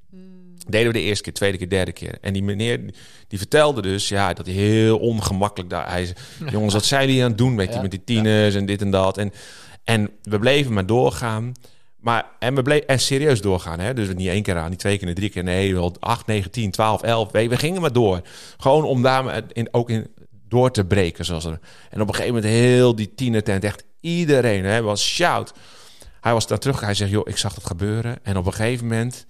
[0.69, 2.19] Deden we de eerste keer, tweede keer, derde keer.
[2.21, 2.81] En die meneer
[3.29, 5.91] die vertelde dus ja, dat hij heel ongemakkelijk daar.
[5.91, 7.57] Hij zei, jongens, wat zijn die aan het doen?
[7.57, 9.19] Weet je, met die tieners en dit en dat.
[9.19, 9.33] En,
[9.85, 11.53] en we bleven maar doorgaan.
[11.97, 13.81] Maar, en we bleven en serieus doorgaan.
[13.81, 13.95] Hè?
[13.95, 15.45] Dus niet één keer aan, niet twee keer, niet drie keer.
[15.45, 17.31] Nee, wel 8, 9, 10, 12, 11.
[17.31, 18.21] We, we gingen maar door.
[18.57, 20.07] Gewoon om daar in, ook in
[20.49, 21.25] door te breken.
[21.25, 21.61] Zoals er.
[21.91, 25.53] En op een gegeven moment heel die tienertent, echt iedereen hè, was shout.
[26.21, 26.81] Hij was daar terug.
[26.81, 28.19] Hij zegt, joh, ik zag het gebeuren.
[28.23, 29.27] En op een gegeven moment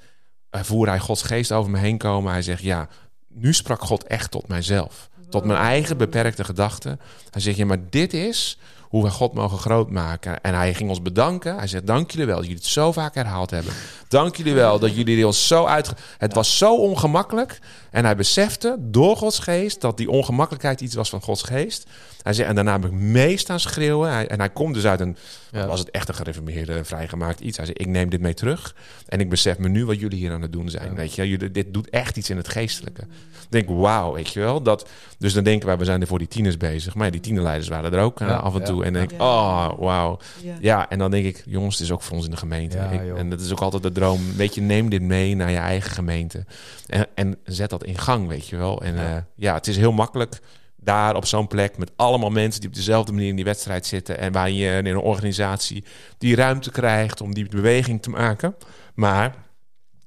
[0.52, 2.32] voerde hij Gods geest over me heen komen.
[2.32, 2.88] Hij zegt, ja,
[3.28, 5.10] nu sprak God echt tot mijzelf.
[5.30, 7.00] Tot mijn eigen beperkte gedachten.
[7.30, 8.58] Hij zegt, ja, maar dit is
[8.92, 10.40] hoe we God mogen groot maken.
[10.40, 11.56] En hij ging ons bedanken.
[11.56, 13.72] Hij zegt, dank jullie wel dat jullie het zo vaak herhaald hebben.
[14.08, 15.92] Dank jullie wel dat jullie ons zo uit...
[16.18, 17.58] Het was zo ongemakkelijk.
[17.90, 21.86] En hij besefte door Gods geest dat die ongemakkelijkheid iets was van Gods geest.
[22.22, 24.12] Hij zei, en daarna heb ik mee staan schreeuwen.
[24.12, 25.16] Hij, en hij komt dus uit een,
[25.50, 25.66] ja.
[25.66, 27.56] was het echt een gereformeerde, vrijgemaakt iets.
[27.56, 28.74] Hij zei, ik neem dit mee terug.
[29.08, 30.94] En ik besef me nu wat jullie hier aan het doen zijn.
[30.94, 33.02] Weet je, jullie, dit doet echt iets in het geestelijke.
[33.02, 34.62] Ik denk, wauw, weet je wel.
[34.62, 36.94] Dat, dus dan denken wij, we zijn er voor die tieners bezig.
[36.94, 38.85] Maar ja, die tienerleiders waren er ook uh, af en toe.
[38.85, 40.18] En dan denk ik, oh, wauw.
[40.61, 40.88] Ja.
[40.90, 42.78] en dan denk ik, jongens, het is ook voor ons in de gemeente.
[43.16, 44.20] en dat is ook altijd de droom.
[44.37, 46.44] Weet je, neem dit mee naar je eigen gemeente.
[46.87, 48.82] En, en zet dat in gang, weet je wel.
[48.82, 50.40] En ja, uh, ja het is heel makkelijk
[50.82, 54.18] daar op zo'n plek met allemaal mensen die op dezelfde manier in die wedstrijd zitten.
[54.18, 55.84] En waar je in een organisatie
[56.18, 58.54] die ruimte krijgt om die beweging te maken.
[58.94, 59.34] Maar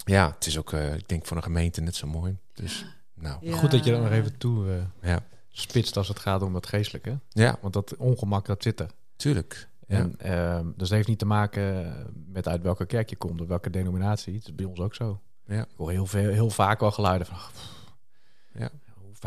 [0.06, 2.38] ja, het is ook, uh, ik denk, voor een gemeente net zo mooi.
[2.54, 3.52] Dus, nou.
[3.52, 5.24] Goed dat je dan nog even toe uh, ja.
[5.50, 7.20] spitst als het gaat om het geestelijke.
[7.30, 7.58] Ja.
[7.62, 8.90] Want dat ongemak, dat zit er.
[9.16, 9.68] Tuurlijk.
[9.88, 9.98] Ja.
[9.98, 11.94] En, uh, dus dat heeft niet te maken
[12.28, 14.34] met uit welke kerk je komt of welke denominatie.
[14.34, 15.22] Het is bij ons ook zo.
[15.46, 15.62] Ja.
[15.62, 17.38] Ik hoor heel, veel, heel vaak al geluiden van...
[18.52, 18.70] Ja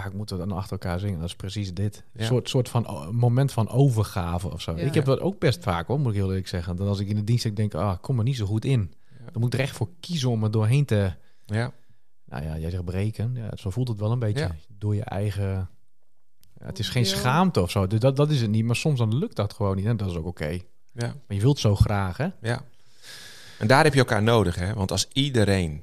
[0.02, 1.18] vaak moeten we dan achter elkaar zingen.
[1.18, 2.04] Dat is precies dit.
[2.12, 4.74] Een soort, soort van moment van overgave of zo.
[4.74, 6.76] Ik heb dat ook best vaak hoor, moet ik heel eerlijk zeggen.
[6.76, 8.94] Dat als ik in de dienst denk, ah, kom er niet zo goed in.
[9.32, 11.12] Dan moet ik er echt voor kiezen om er doorheen te...
[11.46, 11.72] Ja.
[12.24, 13.34] Nou ja, jij zegt breken.
[13.34, 14.50] Ja, zo voelt het wel een beetje.
[14.78, 15.68] Door je eigen...
[16.58, 17.86] het is geen schaamte of zo.
[17.86, 18.64] Dus dat, dat is het niet.
[18.64, 19.86] Maar soms dan lukt dat gewoon niet.
[19.86, 20.58] En dat is ook oké.
[20.92, 21.06] Ja.
[21.06, 22.28] Maar je wilt zo graag, hè?
[22.40, 22.62] Ja.
[23.58, 24.74] En daar heb je elkaar nodig, hè?
[24.74, 25.82] Want als iedereen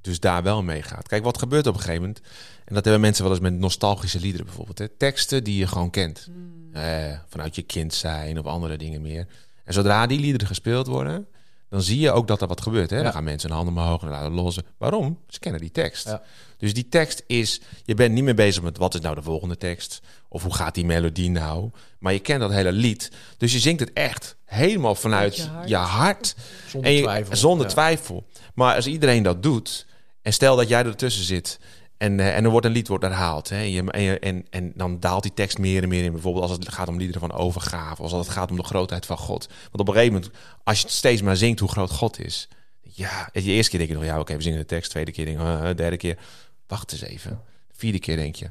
[0.00, 1.08] dus daar wel mee gaat.
[1.08, 2.20] Kijk, wat gebeurt op een gegeven moment?
[2.64, 4.78] En dat hebben mensen wel eens met nostalgische liederen bijvoorbeeld.
[4.78, 4.88] Hè?
[4.88, 6.28] Teksten die je gewoon kent.
[6.30, 6.74] Hmm.
[6.74, 9.26] Eh, vanuit je kind zijn of andere dingen meer.
[9.64, 11.26] En zodra die liederen gespeeld worden,
[11.68, 12.90] dan zie je ook dat er wat gebeurt.
[12.90, 13.02] Hè?
[13.02, 14.64] Dan gaan mensen hun handen omhoog en laten lossen.
[14.78, 15.18] Waarom?
[15.28, 16.06] Ze kennen die tekst.
[16.06, 16.22] Ja.
[16.56, 19.56] Dus die tekst is, je bent niet meer bezig met wat is nou de volgende
[19.56, 20.00] tekst.
[20.28, 21.70] Of hoe gaat die melodie nou.
[21.98, 23.10] Maar je kent dat hele lied.
[23.36, 26.34] Dus je zingt het echt helemaal vanuit je hart.
[26.68, 27.36] Zonder, twijfel.
[27.36, 28.26] zonder twijfel.
[28.54, 29.86] Maar als iedereen dat doet,
[30.22, 31.58] en stel dat jij ertussen zit
[31.96, 33.48] En, uh, en er wordt een lied wordt herhaald.
[33.48, 33.60] Hè?
[33.60, 36.12] Je, en, je, en, en dan daalt die tekst meer en meer in.
[36.12, 38.02] Bijvoorbeeld als het gaat om liederen van overgave.
[38.02, 39.46] Of als het gaat om de grootheid van God.
[39.46, 40.32] Want op een gegeven moment,
[40.64, 42.48] als je het steeds maar zingt hoe groot God is.
[42.80, 44.90] Ja, de eerste keer denk je nog, ja oké, we zingen de tekst.
[44.90, 46.18] Tweede keer denk je, uh, derde keer,
[46.66, 47.40] wacht eens even.
[47.72, 48.48] vierde keer denk je,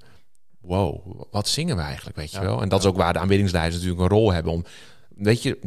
[0.61, 2.61] wow, wat zingen we eigenlijk, weet je wel?
[2.61, 4.65] En dat is ook waar de aanbiddingsleiders natuurlijk een rol hebben om,
[5.15, 5.59] weet je,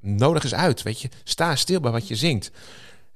[0.00, 1.08] nodig is uit, weet je.
[1.24, 2.50] Sta stil bij wat je zingt.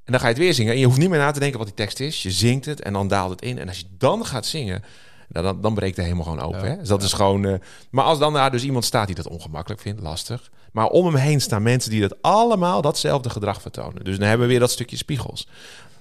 [0.05, 0.73] En dan ga je het weer zingen.
[0.73, 2.23] En je hoeft niet meer na te denken wat die tekst is.
[2.23, 3.59] Je zingt het en dan daalt het in.
[3.59, 4.83] En als je dan gaat zingen,
[5.29, 6.69] dan, dan breekt de helemaal gewoon open.
[6.71, 6.77] hè?
[6.79, 7.47] Dus dat is gewoon.
[7.47, 7.55] Uh,
[7.91, 10.51] maar als dan daar dus iemand staat die dat ongemakkelijk vindt, lastig.
[10.73, 14.05] Maar om hem heen staan mensen die dat allemaal datzelfde gedrag vertonen.
[14.05, 15.49] Dus dan hebben we weer dat stukje spiegels.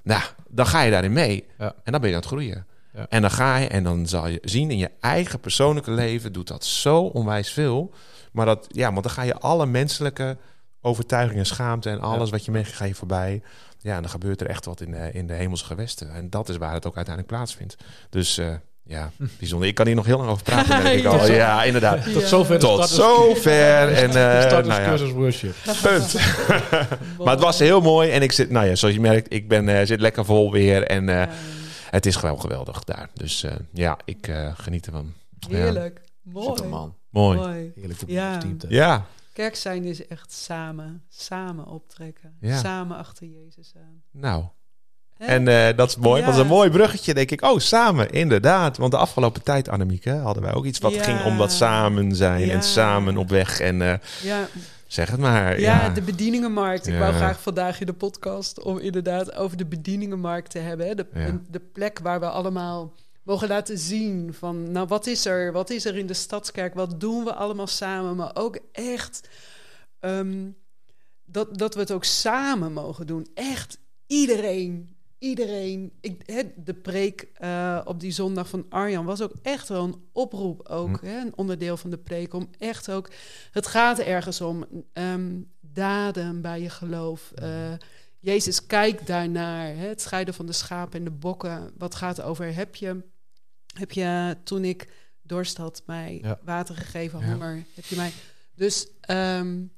[0.04, 1.46] Nou, dan ga je daarin mee.
[1.60, 1.76] Ja.
[1.84, 2.66] En dan ben je aan het groeien.
[3.10, 6.48] En dan ga je en dan zal je zien in je eigen persoonlijke leven doet
[6.48, 7.94] dat zo onwijs veel.
[8.32, 10.38] Maar dat, ja, want dan ga je alle menselijke
[10.84, 13.42] overtuigingen, schaamte en alles wat je je voorbij.
[13.80, 16.14] Ja, en dan gebeurt er echt wat in de, in de hemelse gewesten.
[16.14, 17.76] En dat is waar het ook uiteindelijk plaatsvindt.
[18.10, 19.68] Dus uh, ja, bijzonder.
[19.68, 20.84] Ik kan hier nog heel lang over praten.
[20.84, 21.32] Denk ik al.
[21.32, 22.14] Ja, inderdaad.
[22.14, 22.60] Tot zover.
[22.60, 23.94] Tot zover.
[23.94, 24.10] En,
[24.58, 25.14] uh, nou ja.
[25.14, 25.56] worship.
[25.82, 26.14] Punt.
[27.24, 28.10] maar het was heel mooi.
[28.10, 30.84] En ik zit, nou ja, zoals je merkt, ik ben, uh, zit lekker vol weer.
[30.84, 31.24] En uh,
[31.90, 33.10] het is gewoon geweldig daar.
[33.14, 35.14] Dus ja, ik geniet ervan.
[35.48, 36.02] Heerlijk.
[36.22, 36.46] Mooi.
[36.48, 36.96] Super man.
[37.10, 37.38] Mooi.
[37.38, 37.72] Mooi.
[37.76, 38.40] Heerlijk ja.
[38.68, 39.06] Ja.
[39.34, 42.58] Kerk zijn is echt samen, samen optrekken, ja.
[42.58, 44.04] samen achter Jezus aan.
[44.12, 44.46] Nou,
[45.18, 46.20] en uh, dat is mooi.
[46.20, 46.26] Ja.
[46.26, 47.42] Dat is een mooi bruggetje, denk ik.
[47.42, 48.78] Oh, samen, inderdaad.
[48.78, 51.04] Want de afgelopen tijd, Annemieke, hadden wij ook iets wat ja.
[51.04, 53.60] ging om dat samen zijn en samen op weg.
[53.60, 53.94] En uh,
[54.24, 54.48] ja.
[54.88, 55.60] zeg het maar.
[55.60, 56.88] Ja, de bedieningenmarkt.
[56.88, 60.88] Ik wou graag vandaag in de podcast om inderdaad over de bedieningenmarkt te hebben.
[60.88, 60.96] Hè?
[60.96, 61.06] De,
[61.50, 62.94] de plek waar we allemaal
[63.24, 65.52] mogen laten zien van, nou, wat is er?
[65.52, 66.74] Wat is er in de Stadskerk?
[66.74, 68.16] Wat doen we allemaal samen?
[68.16, 69.30] Maar ook echt
[70.00, 70.58] um,
[71.26, 73.28] dat, dat we het ook samen mogen doen.
[73.34, 75.92] Echt iedereen, iedereen.
[76.02, 80.10] Ik, he, de preek uh, op die zondag van Arjan was ook echt wel een
[80.12, 81.06] oproep, ook hm.
[81.06, 82.34] een onderdeel van de preek.
[82.34, 83.10] Om echt ook,
[83.52, 87.32] het gaat ergens om um, daden bij je geloof.
[87.42, 87.74] Uh,
[88.20, 91.72] Jezus kijkt daarnaar, hè, het scheiden van de schapen en de bokken.
[91.78, 93.04] Wat gaat over, heb je
[93.74, 94.88] heb je toen ik
[95.22, 96.40] dorst had mij ja.
[96.44, 97.26] water gegeven, ja.
[97.26, 97.64] honger.
[97.74, 98.12] Heb je mij.
[98.56, 99.72] Dus um,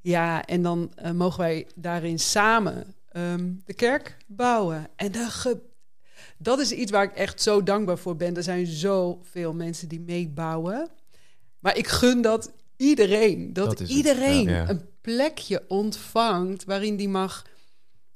[0.00, 4.88] ja, en dan uh, mogen wij daarin samen um, de kerk bouwen.
[4.96, 5.70] En de ge
[6.38, 8.36] dat is iets waar ik echt zo dankbaar voor ben.
[8.36, 10.90] Er zijn zoveel mensen die meebouwen.
[11.58, 17.46] Maar ik gun dat iedereen, dat, dat iedereen ja, een plekje ontvangt waarin die mag.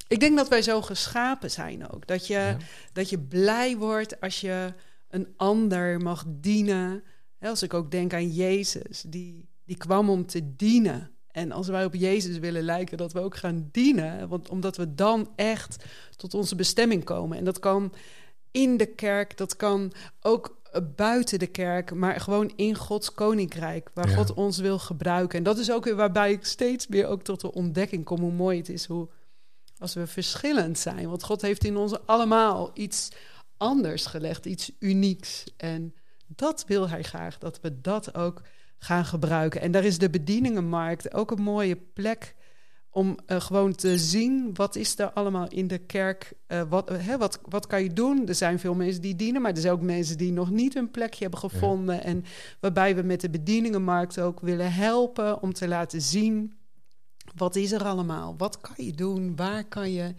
[0.09, 2.07] Ik denk dat wij zo geschapen zijn ook.
[2.07, 2.57] Dat je,
[2.93, 4.73] dat je blij wordt als je
[5.09, 7.03] een ander mag dienen.
[7.41, 11.11] Als ik ook denk aan Jezus, die, die kwam om te dienen.
[11.31, 14.29] En als wij op Jezus willen lijken, dat we ook gaan dienen.
[14.29, 15.85] Want omdat we dan echt
[16.17, 17.39] tot onze bestemming komen.
[17.39, 17.93] En dat kan
[18.51, 20.57] in de kerk, dat kan ook
[20.97, 24.17] buiten de kerk, maar gewoon in Gods koninkrijk, waar ja.
[24.17, 25.39] God ons wil gebruiken.
[25.39, 28.33] En dat is ook weer waarbij ik steeds meer ook tot de ontdekking kom hoe
[28.33, 29.09] mooi het is hoe
[29.79, 31.09] als we verschillend zijn.
[31.09, 33.09] Want God heeft in ons allemaal iets
[33.57, 35.45] anders gelegd, iets unieks.
[35.57, 35.95] En
[36.27, 38.43] dat wil hij graag, dat we dat ook
[38.79, 39.61] gaan gebruiken.
[39.61, 42.35] En daar is de bedieningenmarkt ook een mooie plek
[42.91, 46.33] om uh, gewoon te zien wat is er allemaal in de kerk.
[46.49, 48.29] Uh, wat, uh, hè, wat, wat kan je doen?
[48.29, 50.91] Er zijn veel mensen die dienen, maar er zijn ook mensen die nog niet een
[50.91, 51.95] plekje hebben gevonden.
[51.95, 52.03] Ja.
[52.03, 52.25] En
[52.61, 56.55] waarbij we met de bedieningenmarkt ook willen helpen om te laten zien
[57.35, 58.35] wat is er allemaal?
[58.37, 59.37] Wat kan je doen?
[59.37, 60.15] Waar kan je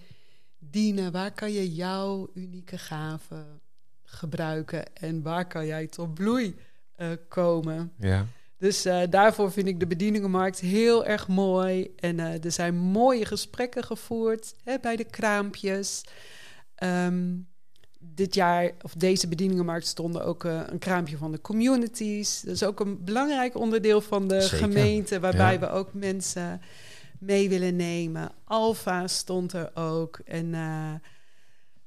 [0.71, 1.11] dienen?
[1.11, 3.61] Waar kan je jouw unieke gaven
[4.03, 6.55] gebruiken en waar kan jij tot bloei
[6.97, 7.91] uh, komen?
[7.99, 8.25] Ja.
[8.57, 11.93] Dus uh, daarvoor vind ik de bedieningenmarkt heel erg mooi.
[11.95, 16.03] En uh, er zijn mooie gesprekken gevoerd hè, bij de kraampjes.
[16.83, 17.47] Um,
[17.99, 22.41] dit jaar, of deze bedieningenmarkt, stonden ook uh, een kraampje van de communities.
[22.41, 24.57] Dat is ook een belangrijk onderdeel van de Zeker.
[24.57, 25.59] gemeente, waarbij ja.
[25.59, 26.61] we ook mensen
[27.19, 28.31] mee willen nemen.
[28.43, 30.19] Alfa stond er ook.
[30.25, 30.93] En uh,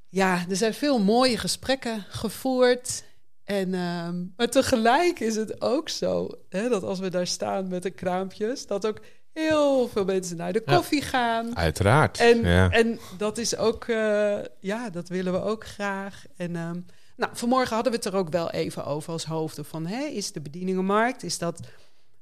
[0.08, 3.04] ja, er zijn veel mooie gesprekken gevoerd.
[3.44, 7.82] En, uh, maar tegelijk is het ook zo hè, dat als we daar staan met
[7.82, 9.00] de kraampjes, dat ook
[9.32, 11.56] heel veel mensen naar de koffie ja, gaan.
[11.56, 12.18] Uiteraard.
[12.18, 12.70] En, ja.
[12.70, 16.24] en dat is ook, uh, ja, dat willen we ook graag.
[16.36, 19.86] En um, nou, vanmorgen hadden we het er ook wel even over als hoofden van,
[19.86, 21.60] hè, is de bedieningenmarkt, is dat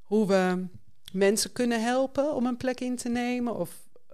[0.02, 0.66] hoe we
[1.12, 3.56] mensen kunnen helpen om een plek in te nemen?
[3.56, 3.70] Of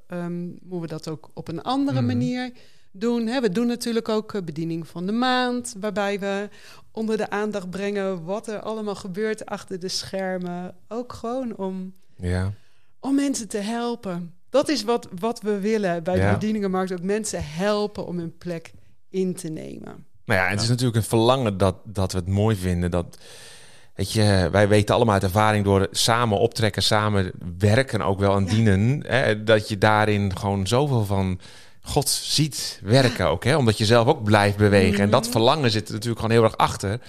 [0.08, 2.06] um, moeten we dat ook op een andere mm.
[2.06, 2.52] manier
[2.90, 3.26] doen?
[3.26, 3.40] Hè?
[3.40, 6.48] We doen natuurlijk ook uh, bediening van de maand, waarbij we
[6.90, 10.74] onder de aandacht brengen wat er allemaal gebeurt achter de schermen.
[10.88, 12.52] Ook gewoon om, ja.
[13.00, 14.34] om mensen te helpen.
[14.48, 16.26] Dat is wat, wat we willen bij ja.
[16.26, 16.92] de bedieningenmarkt.
[16.92, 18.72] Ook mensen helpen om een plek
[19.10, 20.06] in te nemen.
[20.24, 22.90] Nou ja, het is natuurlijk een verlangen dat, dat we het mooi vinden.
[22.90, 23.18] Dat,
[23.94, 28.44] weet je, wij weten allemaal uit ervaring door samen optrekken, samen werken ook wel en
[28.44, 29.04] dienen.
[29.06, 31.40] Hè, dat je daarin gewoon zoveel van
[31.80, 33.44] God ziet werken ook.
[33.44, 35.00] Hè, omdat je zelf ook blijft bewegen.
[35.00, 35.32] En dat mhm.
[35.32, 37.00] verlangen zit er natuurlijk gewoon heel erg achter.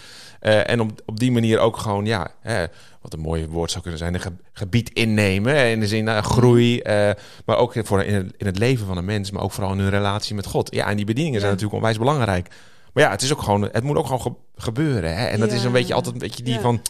[0.42, 2.66] Uh, en op, op die manier ook gewoon, ja, hè,
[3.02, 5.70] wat een mooi woord zou kunnen zijn, een gebied innemen.
[5.70, 7.10] In de zin uh, groei, uh,
[7.46, 9.80] maar ook voor in het, in het leven van een mens, maar ook vooral in
[9.80, 10.74] hun relatie met God.
[10.76, 12.48] Ja, en die bedieningen zijn natuurlijk onwijs belangrijk.
[12.96, 15.18] Maar ja, het is ook gewoon, het moet ook gewoon gebeuren.
[15.18, 15.26] Hè?
[15.26, 16.82] En dat is een beetje altijd een beetje die van,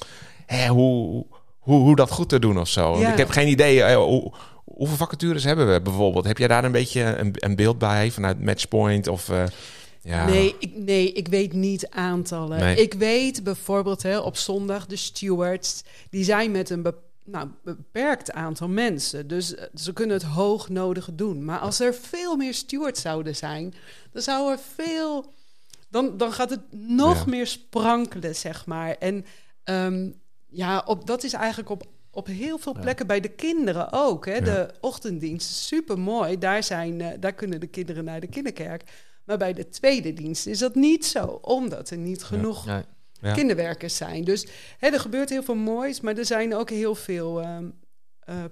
[0.46, 1.26] hè, hoe,
[1.60, 3.00] hoe, hoe dat goed te doen of zo.
[3.00, 6.26] Ik heb geen idee, hoe, hoeveel vacatures hebben we bijvoorbeeld?
[6.26, 9.32] Heb jij daar een beetje een, een beeld bij vanuit Matchpoint of...
[10.02, 10.26] Ja.
[10.26, 12.78] Nee, ik, nee, ik weet niet aantallen.
[12.78, 16.82] Ik weet bijvoorbeeld hè, op zondag de stewards, die zijn met een
[17.26, 19.28] nou, beperkt aantal mensen.
[19.28, 21.46] Dus eh, ze kunnen het hoognodige doen.
[21.46, 23.74] Maar als er veel meer stewards zouden zijn,
[24.12, 25.34] dan zou er veel.
[25.90, 28.96] Dan, dan gaat het nog meer sprankelen, zeg maar.
[28.98, 29.26] En
[29.64, 34.26] um, ja, op, dat is eigenlijk op, op heel veel plekken bij de kinderen ook.
[34.26, 34.42] Hè.
[34.42, 36.38] De ochtenddienst, super mooi.
[36.38, 38.84] Daar, zijn, uh, daar kunnen de kinderen naar de kinderkerk.
[39.26, 43.34] Maar bij de tweede dienst is dat niet zo, omdat er niet genoeg ja.
[43.34, 44.24] kinderwerkers zijn.
[44.24, 47.70] Dus hè, er gebeurt heel veel moois, maar er zijn ook heel veel ehm,
[48.20, 48.44] eh,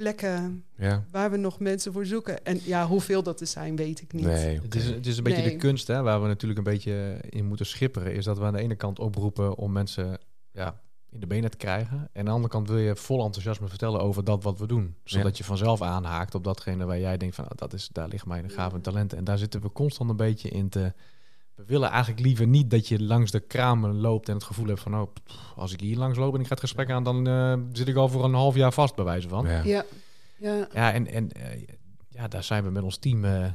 [0.00, 0.64] plekken
[1.10, 2.44] waar we nog mensen voor zoeken.
[2.44, 4.24] En ja, hoeveel dat er zijn, weet ik niet.
[4.24, 7.18] Nee, het, is, het is een beetje de kunst hè, waar we natuurlijk een beetje
[7.28, 8.14] in moeten schipperen.
[8.14, 10.18] Is dat we aan de ene kant oproepen om mensen
[10.52, 11.98] ja, in de benen te krijgen.
[11.98, 14.96] En aan de andere kant wil je vol enthousiasme vertellen over dat wat we doen.
[15.04, 18.26] Zodat je vanzelf aanhaakt op datgene waar jij denkt van oh, dat is, daar ligt
[18.26, 19.18] mijn gave talenten.
[19.18, 20.92] En daar zitten we constant een beetje in te.
[21.60, 24.80] We willen eigenlijk liever niet dat je langs de kramen loopt en het gevoel hebt
[24.80, 25.08] van oh,
[25.56, 27.96] als ik hier langs loop en ik ga het gesprek aan, dan uh, zit ik
[27.96, 29.46] al voor een half jaar vast bij wijze van.
[29.46, 29.84] Ja, ja.
[30.72, 30.92] ja.
[30.92, 31.42] en, en uh,
[32.08, 33.46] ja, daar zijn we met ons team uh,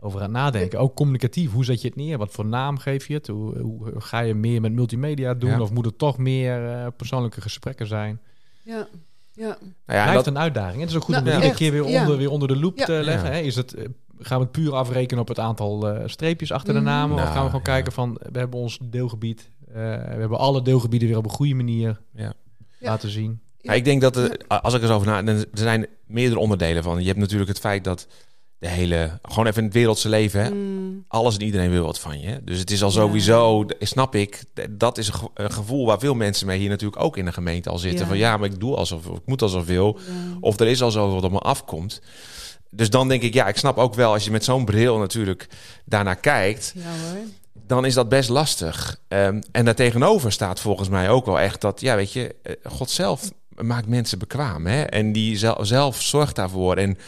[0.00, 0.78] over aan nadenken.
[0.78, 2.18] Ook communicatief, hoe zet je het neer?
[2.18, 3.26] Wat voor naam geef je het?
[3.26, 5.60] Hoe, hoe ga je meer met multimedia doen?
[5.60, 8.20] Of moet het toch meer uh, persoonlijke gesprekken zijn?
[8.62, 8.88] Ja.
[9.32, 9.46] Ja.
[9.46, 10.26] Nou ja, Blijft dat...
[10.26, 10.80] een uitdaging.
[10.80, 12.92] Het is ook goed nou, om iedere keer weer onder, weer onder de loep te
[12.92, 13.32] leggen.
[13.32, 13.38] Hè?
[13.38, 13.84] Is het, eh,
[14.18, 16.88] gaan we het puur afrekenen op het aantal uh, streepjes achter de mhm.
[16.88, 17.16] namen?
[17.16, 19.50] Nou, of gaan we gewoon kijken van, we hebben ons deelgebied.
[19.68, 22.00] Uh, we hebben alle deelgebieden weer op een goede manier
[22.78, 23.40] laten zien.
[23.60, 25.24] ik denk dat, er, als ik er zo over na...
[25.24, 27.00] Er zijn meerdere onderdelen van.
[27.00, 28.06] Je hebt natuurlijk het feit dat
[28.58, 30.50] de hele, gewoon even in het wereldse leven, hè?
[30.50, 31.04] Mm.
[31.08, 32.40] alles en iedereen wil wat van je.
[32.44, 36.58] Dus het is al sowieso, snap ik, dat is een gevoel waar veel mensen mee
[36.58, 38.06] hier natuurlijk ook in de gemeente al zitten.
[38.06, 39.98] Van ja, maar ik doe alsof, ik moet al zoveel.
[40.40, 42.00] Of er is al zoveel wat op me afkomt.
[42.70, 45.48] Dus dan denk ik, ja, ik snap ook wel als je met zo'n bril natuurlijk
[45.84, 46.74] daarnaar kijkt.
[47.66, 49.00] Dan is dat best lastig.
[49.08, 52.90] Um, en daartegenover staat volgens mij ook wel echt dat, ja, weet je, eh, God
[52.90, 54.66] zelf maakt mensen bekwaam.
[54.66, 54.82] Hè?
[54.82, 56.76] En die zelf, zelf zorgt daarvoor.
[56.76, 56.98] En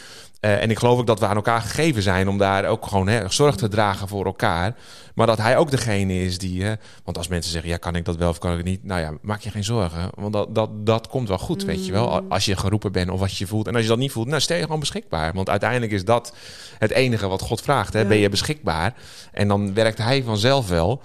[0.41, 3.07] uh, en ik geloof ook dat we aan elkaar gegeven zijn om daar ook gewoon
[3.07, 4.75] hè, zorg te dragen voor elkaar.
[5.15, 6.63] Maar dat hij ook degene is die.
[6.63, 6.73] Hè,
[7.03, 8.83] want als mensen zeggen: ja, kan ik dat wel of kan ik het niet?
[8.83, 10.09] Nou ja, maak je geen zorgen.
[10.13, 12.23] Want dat, dat, dat komt wel goed, weet je wel.
[12.29, 13.67] Als je geroepen bent of je je voelt.
[13.67, 15.33] En als je dat niet voelt, nou stel je gewoon beschikbaar.
[15.33, 16.33] Want uiteindelijk is dat
[16.77, 17.93] het enige wat God vraagt.
[17.93, 18.05] Hè?
[18.05, 18.93] Ben je beschikbaar?
[19.31, 21.01] En dan werkt hij vanzelf wel.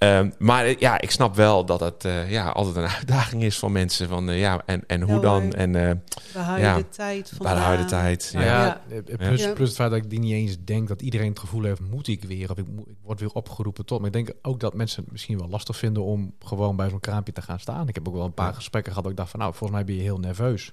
[0.00, 3.58] Ehm, maar eh, ja, ik snap wel dat het uh, ja, altijd een uitdaging is
[3.58, 4.08] voor mensen.
[4.08, 5.52] Van, uh, ja, en, en hoe dan?
[5.52, 5.90] En, uh,
[6.34, 8.30] waar ja, de tijd de tijd?
[8.34, 8.80] Nou ja.
[9.16, 11.80] Plus, plus het feit dat ik die niet eens denk dat iedereen het gevoel heeft...
[11.80, 13.98] moet ik weer of ik, ik word weer opgeroepen tot.
[13.98, 16.02] Maar ik denk ook dat mensen het misschien wel lastig vinden...
[16.02, 17.88] om gewoon bij zo'n kraampje te gaan staan.
[17.88, 19.40] Ik heb ook wel een paar gesprekken gehad dat ik dacht van...
[19.40, 20.72] nou, volgens mij ben je heel nerveus.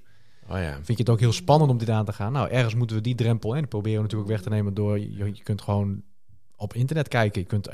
[0.50, 0.74] Oh ja.
[0.74, 2.32] Vind je het ook heel spannend om dit aan te gaan?
[2.32, 5.34] Nou, ergens moeten we die drempel en proberen we natuurlijk weg te nemen door je,
[5.34, 6.02] je kunt gewoon
[6.56, 7.42] op internet kijken.
[7.42, 7.70] Je kunt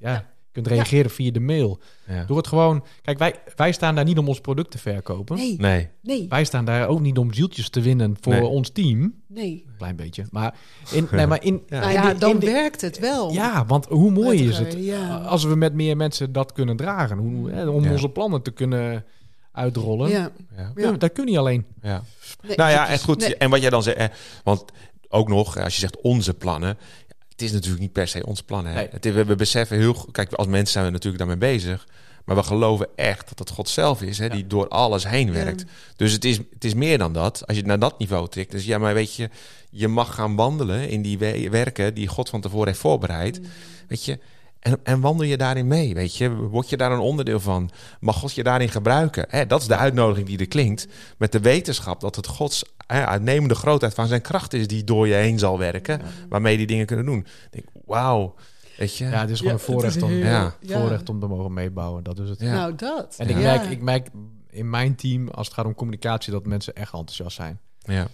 [0.00, 1.80] ja kunt reageren via de mail.
[2.08, 2.24] Ja.
[2.24, 2.84] Door het gewoon...
[3.02, 5.36] Kijk, wij, wij staan daar niet om ons product te verkopen.
[5.36, 5.56] Nee.
[5.58, 5.88] nee.
[6.02, 6.26] nee.
[6.28, 9.14] Wij staan daar ook niet om zieltjes te winnen voor ons team.
[9.26, 9.64] Nee.
[9.76, 10.24] Klein beetje.
[10.30, 10.54] Maar
[10.90, 11.08] in...
[11.10, 13.32] Nee, maar in ja, nou ja dan werkt het wel.
[13.32, 14.76] Ja, want hoe mooi is het
[15.26, 17.18] als we met meer mensen dat kunnen dragen.
[17.18, 19.04] Hoe, hè, om onze plannen te kunnen
[19.52, 20.10] uitrollen.
[20.10, 20.30] Ja.
[20.76, 20.92] ja.
[20.92, 21.64] dat kun je alleen.
[21.82, 22.02] Ja.
[22.42, 23.36] nou ja, echt goed.
[23.36, 24.10] En wat jij dan zegt...
[24.44, 24.64] Want
[25.14, 26.78] ook nog, als je zegt onze plannen
[27.34, 28.66] het is natuurlijk niet per se ons plan.
[28.66, 28.86] Hè?
[28.90, 31.86] Het, we, we, beseffen heel Kijk, als mensen zijn we natuurlijk daarmee bezig.
[32.24, 35.64] Maar we geloven echt dat het God zelf is, hè, die door alles heen werkt.
[35.96, 37.46] Dus het is, het is meer dan dat.
[37.46, 38.50] Als je het naar dat niveau trekt.
[38.50, 39.30] Dus ja, maar weet je,
[39.70, 41.18] je mag gaan wandelen in die
[41.50, 43.40] werken die God van tevoren heeft voorbereid.
[43.40, 43.46] Mm.
[43.88, 44.18] Weet je,
[44.64, 46.34] en, en wandel je daarin mee, weet je?
[46.34, 47.70] Word je daar een onderdeel van?
[48.00, 49.26] Mag God je daarin gebruiken?
[49.28, 50.86] Hè, dat is de uitnodiging die er klinkt.
[51.16, 54.66] Met de wetenschap dat het Gods uitnemende grootheid van zijn kracht is...
[54.66, 57.18] die door je heen zal werken, waarmee die dingen kunnen doen.
[57.18, 58.34] Ik denk, wauw.
[58.76, 59.04] Weet je?
[59.04, 60.56] Ja, het is gewoon een voorrecht, om, ja.
[60.60, 62.04] voorrecht om te mogen meebouwen.
[62.04, 62.40] Dat is het.
[62.40, 63.14] Nou, dat.
[63.18, 64.08] En ik, merk, ik merk
[64.50, 66.32] in mijn team, als het gaat om communicatie...
[66.32, 67.60] dat mensen echt enthousiast zijn.
[67.78, 68.08] Ja.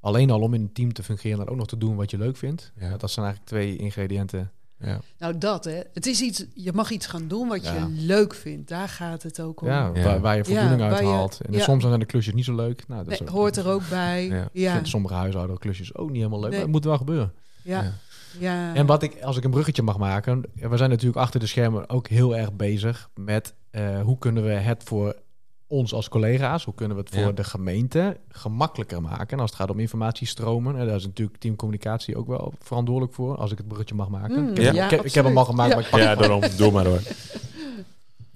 [0.00, 2.18] Alleen al om in een team te fungeren en ook nog te doen wat je
[2.18, 2.72] leuk vindt.
[2.80, 2.96] Ja.
[2.96, 5.00] Dat zijn eigenlijk twee ingrediënten Ja.
[5.18, 5.80] Nou, dat hè.
[5.92, 8.68] Het is iets, je mag iets gaan doen wat je leuk vindt.
[8.68, 9.68] Daar gaat het ook om.
[9.68, 11.40] Ja, waar, waar je voldoening uit haalt.
[11.40, 12.88] En soms zijn de klusjes niet zo leuk.
[12.88, 14.48] Nou, dat hoort er ook bij.
[14.52, 14.84] Ja.
[14.84, 16.50] sommige huishouden klusjes ook niet helemaal leuk.
[16.50, 17.32] Maar het moet wel gebeuren.
[17.62, 17.92] Ja.
[18.38, 18.74] Ja.
[18.74, 21.88] En wat ik, als ik een bruggetje mag maken, we zijn natuurlijk achter de schermen
[21.88, 25.16] ook heel erg bezig met uh, hoe kunnen we het voor
[25.66, 29.28] ons als collega's, hoe kunnen we het voor de gemeente gemakkelijker maken?
[29.28, 33.36] En als het gaat om informatiestromen, en daar is natuurlijk teamcommunicatie ook wel verantwoordelijk voor,
[33.36, 34.42] als ik het bruggetje mag maken.
[34.42, 37.00] Mm, ik, heb, ik, heb hem al gemaakt, maar ik Ja, daarom, doe maar hoor.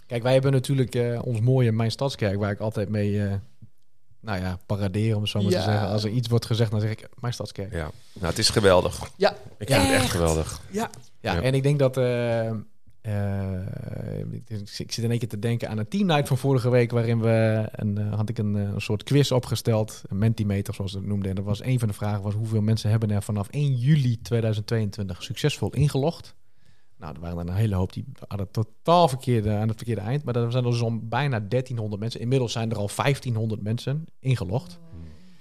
[0.06, 3.32] Kijk, wij hebben natuurlijk uh, ons mooie Mijn Stadskerk, waar ik altijd mee, uh,
[4.20, 5.88] nou ja, paradeer, om het zo maar te zeggen.
[5.88, 7.72] Als er iets wordt gezegd, dan zeg ik Mijn Stadskerk.
[7.72, 9.10] Ja, nou, het is geweldig.
[9.16, 9.36] Ja.
[9.58, 10.60] Ik vind het echt geweldig.
[10.70, 10.90] Ja.
[11.20, 11.96] Ja, en ik denk dat...
[11.96, 12.50] Uh,
[14.78, 17.68] ik zit in één keer te denken aan een teamnight van vorige week, waarin we
[17.70, 21.06] een, uh, had ik een, eh, een, soort quiz opgesteld, een mentimeter zoals ze het
[21.06, 21.28] noemden.
[21.28, 24.20] En dat was een van de vragen was hoeveel mensen hebben er vanaf 1 juli
[24.22, 26.34] 2022 succesvol ingelogd.
[26.96, 30.24] Nou, er waren er een hele hoop die hadden totaal verkeerde, aan het verkeerde eind.
[30.24, 32.20] Maar er zijn er zo'n bijna 1300 mensen.
[32.20, 34.78] Inmiddels zijn er al 1500 mensen ingelogd.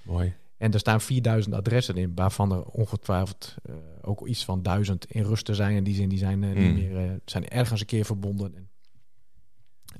[0.01, 0.33] Mooi.
[0.59, 5.23] En er staan 4000 adressen in, waarvan er ongetwijfeld uh, ook iets van 1000 in
[5.23, 5.75] rust te zijn.
[5.75, 6.73] En die zijn, die zijn uh, niet hmm.
[6.73, 8.69] meer, uh, zijn ergens een keer verbonden.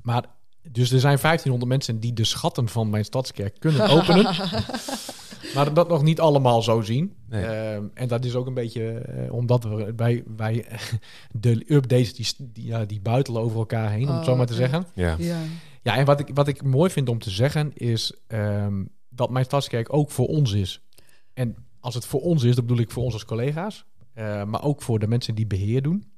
[0.02, 0.26] Maar
[0.72, 4.24] dus er zijn 1500 mensen die de schatten van mijn stadskerk kunnen openen.
[5.56, 7.16] maar dat nog niet allemaal zo zien.
[7.28, 7.46] Nee.
[7.46, 10.66] Ehm, en dat is ook een beetje omdat we wij, wij
[11.32, 14.54] de updates die, die, ja, die buitelen over elkaar heen, om het zo maar te
[14.54, 14.88] oh, zeggen.
[14.94, 15.16] Ja.
[15.18, 15.40] ja.
[15.82, 18.14] Ja, en wat ik, wat ik mooi vind om te zeggen is.
[18.28, 18.90] Um,
[19.20, 20.82] dat mijn stadskerk ook voor ons is.
[21.34, 24.64] En als het voor ons is, dan bedoel ik voor ons als collega's, uh, maar
[24.64, 26.12] ook voor de mensen die beheer doen.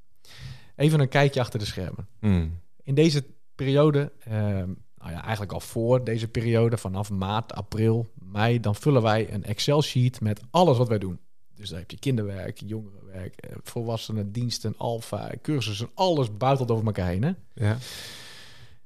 [0.75, 2.07] Even een kijkje achter de schermen.
[2.19, 2.59] Mm.
[2.83, 8.59] In deze periode, uh, nou ja, eigenlijk al voor deze periode, vanaf maart, april, mei,
[8.59, 11.19] dan vullen wij een Excel-sheet met alles wat wij doen.
[11.55, 17.07] Dus daar heb je kinderwerk, jongerenwerk, uh, volwassenen, diensten, alfa, cursussen, alles buitelt over elkaar
[17.07, 17.23] heen.
[17.23, 17.31] Hè?
[17.53, 17.77] Ja.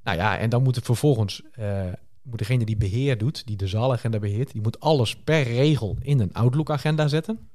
[0.04, 1.94] Nou ja, en dan moet het vervolgens uh,
[2.26, 6.20] moet degene die beheer doet, die de zaalagenda beheert, die moet alles per regel in
[6.20, 7.50] een Outlook-agenda zetten.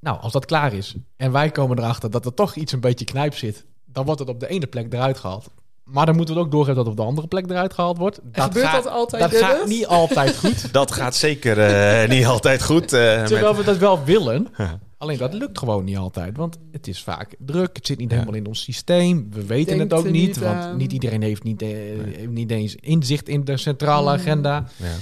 [0.00, 3.04] Nou, als dat klaar is en wij komen erachter dat er toch iets een beetje
[3.04, 5.50] knijp zit, dan wordt het op de ene plek eruit gehaald.
[5.84, 8.20] Maar dan moeten we ook doorgeven dat het op de andere plek eruit gehaald wordt.
[8.22, 9.22] Dat gebeurt gaat, dat altijd?
[9.22, 10.72] Dat gaat niet altijd goed.
[10.72, 11.58] dat gaat zeker
[12.02, 12.82] uh, niet altijd goed.
[12.82, 13.56] Uh, Terwijl met...
[13.56, 14.48] we dat wel willen.
[15.06, 17.76] Alleen dat lukt gewoon niet altijd, want het is vaak druk.
[17.76, 19.30] Het zit niet helemaal in ons systeem.
[19.30, 23.28] We weten het ook niet, niet want niet iedereen heeft niet, uh, niet eens inzicht
[23.28, 24.66] in de centrale agenda.
[24.76, 24.94] Ja.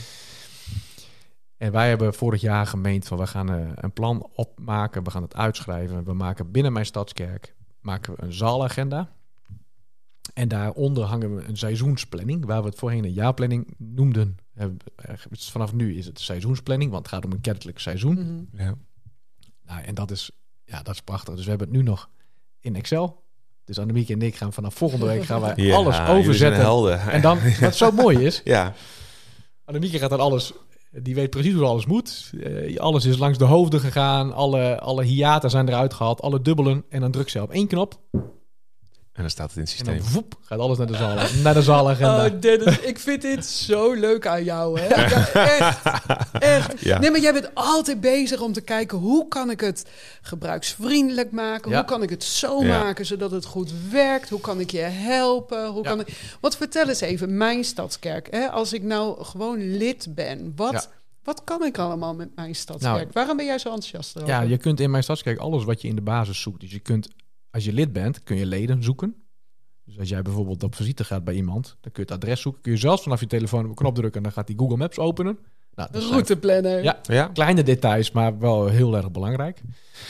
[1.57, 5.23] En wij hebben vorig jaar gemeend van we gaan uh, een plan opmaken, we gaan
[5.23, 6.05] het uitschrijven.
[6.05, 9.12] We maken binnen mijn stadskerk maken we een zaalagenda.
[10.35, 14.37] En daaronder hangen we een seizoensplanning, waar we het voorheen een jaarplanning noemden.
[15.31, 18.14] Vanaf nu is het seizoensplanning, want het gaat om een kerkelijk seizoen.
[18.14, 18.49] Mm -hmm.
[18.53, 18.75] ja.
[19.66, 20.31] Nou, en dat is,
[20.64, 21.35] ja, dat is prachtig.
[21.35, 22.09] Dus we hebben het nu nog
[22.61, 23.22] in Excel.
[23.64, 27.00] Dus Annemiek en ik gaan vanaf volgende week gaan wij ja, alles overzetten.
[27.11, 28.74] En dan, wat zo mooi is, ja.
[29.64, 30.53] Annemieke gaat dan alles,
[30.90, 32.31] die weet precies hoe alles moet.
[32.35, 36.85] Uh, alles is langs de hoofden gegaan, alle, alle hiaten zijn eruit gehaald, alle dubbelen.
[36.88, 38.00] En dan druk ze op één knop
[39.14, 40.03] en dan staat het in het systeem.
[40.03, 41.16] voep, gaat alles naar de zaal.
[41.42, 42.27] naar de zaalagenda.
[42.27, 44.81] Oh, Dennis, ik vind dit zo leuk aan jou.
[44.81, 44.88] Hè?
[44.94, 45.81] Ja, echt.
[46.33, 46.81] echt.
[46.81, 46.98] Ja.
[46.98, 48.98] Nee, maar jij bent altijd bezig om te kijken...
[48.98, 49.87] hoe kan ik het
[50.22, 51.70] gebruiksvriendelijk maken?
[51.70, 51.77] Ja.
[51.77, 54.31] Hoe kan ik het zo maken zodat het goed werkt?
[54.31, 55.66] Hoe kan ik je helpen?
[55.66, 56.09] Hoe kan ik...
[56.40, 58.29] Wat vertel eens even, mijn stadskerk.
[58.31, 58.48] Hè?
[58.48, 60.90] Als ik nou gewoon lid ben, wat...
[61.24, 62.96] Wat kan ik allemaal met mijn stadskerk?
[62.96, 65.88] Nou, Waarom ben jij zo enthousiast Ja, je kunt in mijn stadskerk alles wat je
[65.88, 66.61] in de basis zoekt.
[66.61, 67.09] Dus je kunt
[67.55, 69.14] als je lid bent, kun je leden zoeken.
[69.85, 72.62] Dus als jij bijvoorbeeld op visite gaat bij iemand, dan kun je het adres zoeken.
[72.62, 74.77] Kun je zelfs vanaf je telefoon op een knop drukken en dan gaat die Google
[74.77, 75.38] Maps openen.
[75.75, 76.83] Nou, de routeplanner.
[76.83, 79.61] Ja, ja, kleine details, maar wel heel erg belangrijk.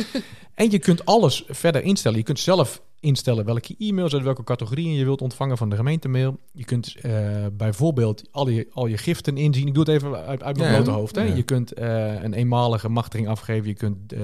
[0.55, 2.19] en je kunt alles verder instellen.
[2.19, 6.39] Je kunt zelf instellen welke e-mails uit welke categorieën je wilt ontvangen van de gemeentemail.
[6.53, 9.67] Je kunt uh, bijvoorbeeld al je, al je giften inzien.
[9.67, 11.15] Ik doe het even uit, uit mijn ja, blote hoofd.
[11.15, 11.23] Hè.
[11.23, 11.35] Ja.
[11.35, 13.69] Je kunt uh, een eenmalige machtiging afgeven.
[13.69, 14.21] Je kunt uh,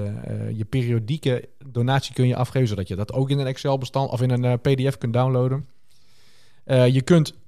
[0.57, 4.29] je periodieke donatie kun je afgeven, zodat je dat ook in een Excel-bestand of in
[4.29, 5.67] een PDF kunt downloaden.
[6.65, 7.39] je kunt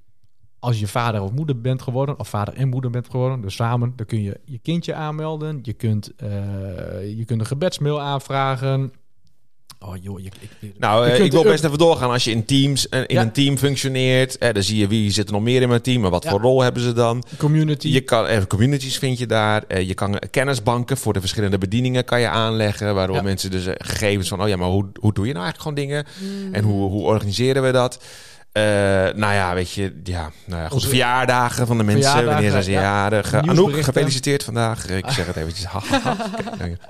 [0.58, 3.92] als je vader of moeder bent geworden, of vader en moeder bent geworden, dus samen,
[3.96, 5.58] dan kun je je kindje aanmelden.
[5.62, 6.12] Je kunt,
[7.16, 8.92] je kunt een gebedsmail aanvragen.
[9.78, 12.10] Oh joh, je, ik, nou, uh, ik wil best even doorgaan.
[12.10, 13.22] Als je in teams uh, in ja.
[13.22, 16.10] een team functioneert, dan zie je wie zit er nog meer in mijn team, maar
[16.10, 16.30] wat ja.
[16.30, 17.24] voor rol hebben ze dan?
[17.36, 17.88] Community.
[17.88, 19.80] Je kan uh, communities vind je daar.
[19.80, 23.22] je kan kennisbanken voor de verschillende bedieningen kan je aanleggen, waardoor ja.
[23.22, 26.06] mensen dus gegevens van, oh ja, maar hoe, hoe doe je nou eigenlijk gewoon dingen?
[26.18, 26.54] Mm.
[26.54, 27.98] En hoe, hoe organiseren we dat?
[28.56, 28.62] Uh,
[29.14, 32.24] nou ja, weet je, ja, nou ja, goed, verjaardagen van de mensen.
[32.24, 33.34] Wanneer zijn ze jarig?
[33.34, 34.88] Anouk, gefeliciteerd vandaag.
[34.88, 35.66] Ik zeg het eventjes.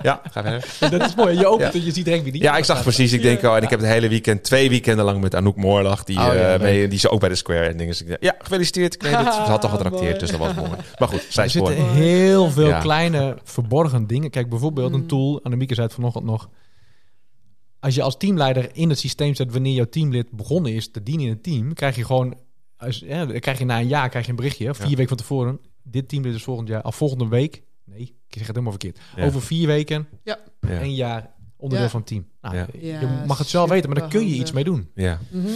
[0.01, 0.99] ja, ga verder.
[0.99, 1.37] dat is mooi.
[1.37, 1.79] Je opent ja.
[1.83, 2.41] je ziet wie die.
[2.41, 3.13] Ja, ik zag precies.
[3.13, 6.03] Ik denk, oh, en ik heb het hele weekend, twee weekenden lang met Anouk Moorlag,
[6.03, 7.95] die, oh, ja, uh, mee, die is ook bij de Square en dingen.
[7.97, 8.93] Dus ja, gefeliciteerd.
[8.93, 9.33] Ik weet het.
[9.33, 10.69] Ze had toch getrakteerd, dus dat was mooi.
[10.97, 14.29] Maar goed, zij Er zitten heel veel kleine verborgen dingen.
[14.29, 15.07] Kijk, bijvoorbeeld een mm.
[15.07, 15.39] tool.
[15.43, 16.49] Annemieke zei het vanochtend nog
[17.85, 21.25] als je als teamleider in het systeem zet wanneer jouw teamlid begonnen is te dienen
[21.25, 22.37] in het team, krijg je gewoon,
[22.77, 25.59] als, ja, krijg je na een jaar krijg je een berichtje, vier weken van tevoren,
[25.83, 29.41] dit teamlid is volgend jaar, of volgende week, nee, ik zeg het helemaal verkeerd, over
[29.41, 30.39] vier weken, ja.
[30.59, 32.27] een jaar onderdeel van het team.
[32.41, 34.89] Nou, je mag het zelf weten, maar daar kun je iets mee doen.
[34.95, 35.19] Ja.
[35.31, 35.49] Mhm.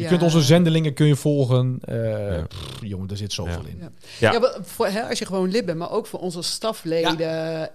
[0.00, 1.80] Je kunt onze zendelingen kun je volgen.
[1.88, 2.42] Uh,
[2.80, 3.78] jongen, er zit zoveel in.
[4.18, 4.52] Ja, ja.
[4.62, 7.18] voor, hè, als je gewoon lid bent, maar ook voor onze stafleden.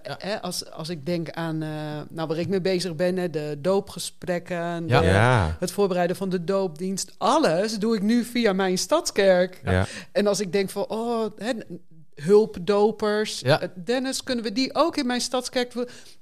[0.02, 1.68] Hè, als, als ik denk aan uh,
[2.10, 4.94] nou, waar ik mee bezig ben, de doopgesprekken, de,
[5.58, 7.14] het voorbereiden van de doopdienst.
[7.18, 9.60] Alles doe ik nu via mijn stadskerk.
[10.12, 11.52] En als ik denk van, oh, hè,
[12.14, 13.40] hulpdopers.
[13.40, 13.60] Ja.
[13.60, 15.72] Eh, Dennis, kunnen we die ook in mijn stadskerk?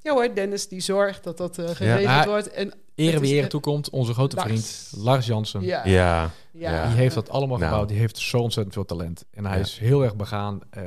[0.02, 2.50] Ja hoor, Dennis die zorgt dat dat uh, geregeld wordt.
[2.50, 5.62] En Ere wie ere toekomt, onze grote vriend Lars Jansen.
[5.62, 5.86] Ja.
[5.86, 6.30] Ja.
[6.50, 6.86] ja.
[6.86, 7.70] Die heeft dat allemaal nou.
[7.70, 7.88] gebouwd.
[7.88, 9.24] Die heeft zo ontzettend veel talent.
[9.30, 10.82] En hij is heel erg begaan, uh,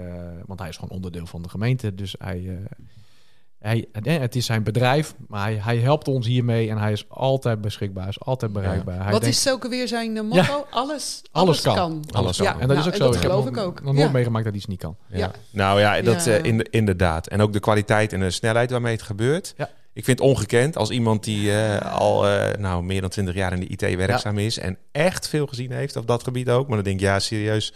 [0.45, 1.95] want hij is gewoon onderdeel van de gemeente.
[1.95, 2.57] Dus hij,
[3.64, 7.61] hij, het is zijn bedrijf, maar hij, hij, helpt ons hiermee en hij is altijd
[7.61, 9.03] beschikbaar, is altijd bereikbaar.
[9.03, 10.36] Hij Wat is zulke weer zijn motto?
[10.36, 10.66] Ja.
[10.70, 12.03] Alles, alles, kan.
[12.11, 12.59] Alles kan.
[12.59, 13.05] En dat is ook zo.
[13.05, 13.84] Dat geloof ik ook.
[13.84, 14.95] nog nooit meegemaakt dat iets niet kan.
[15.07, 15.32] Ja.
[15.51, 17.28] Nou ja, dat uh, in, inderdaad.
[17.28, 19.53] En ook de kwaliteit en de snelheid waarmee het gebeurt.
[19.57, 19.70] Ja.
[19.94, 23.54] Ik vind het ongekend als iemand die uh, al uh, nou, meer dan twintig jaar
[23.54, 26.68] in de IT werkzaam is en echt veel gezien heeft op dat gebied ook.
[26.68, 27.74] Maar dan denk ik, ja, serieus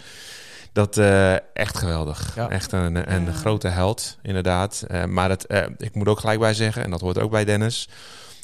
[0.73, 2.35] dat uh, echt geweldig.
[2.35, 2.49] Ja.
[2.49, 4.85] Echt een, een grote held, inderdaad.
[5.07, 5.45] Maar het,
[5.77, 7.89] ik moet ook gelijk bij zeggen, en dat hoort ook bij Dennis.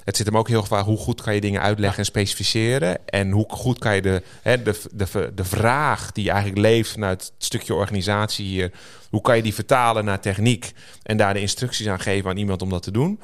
[0.03, 3.07] Het zit hem ook heel vaak hoe goed kan je dingen uitleggen en specificeren.
[3.07, 7.21] En hoe goed kan je de, hè, de, de, de vraag die eigenlijk leeft vanuit
[7.21, 8.71] het stukje organisatie hier.
[9.09, 12.61] Hoe kan je die vertalen naar techniek en daar de instructies aan geven aan iemand
[12.61, 13.19] om dat te doen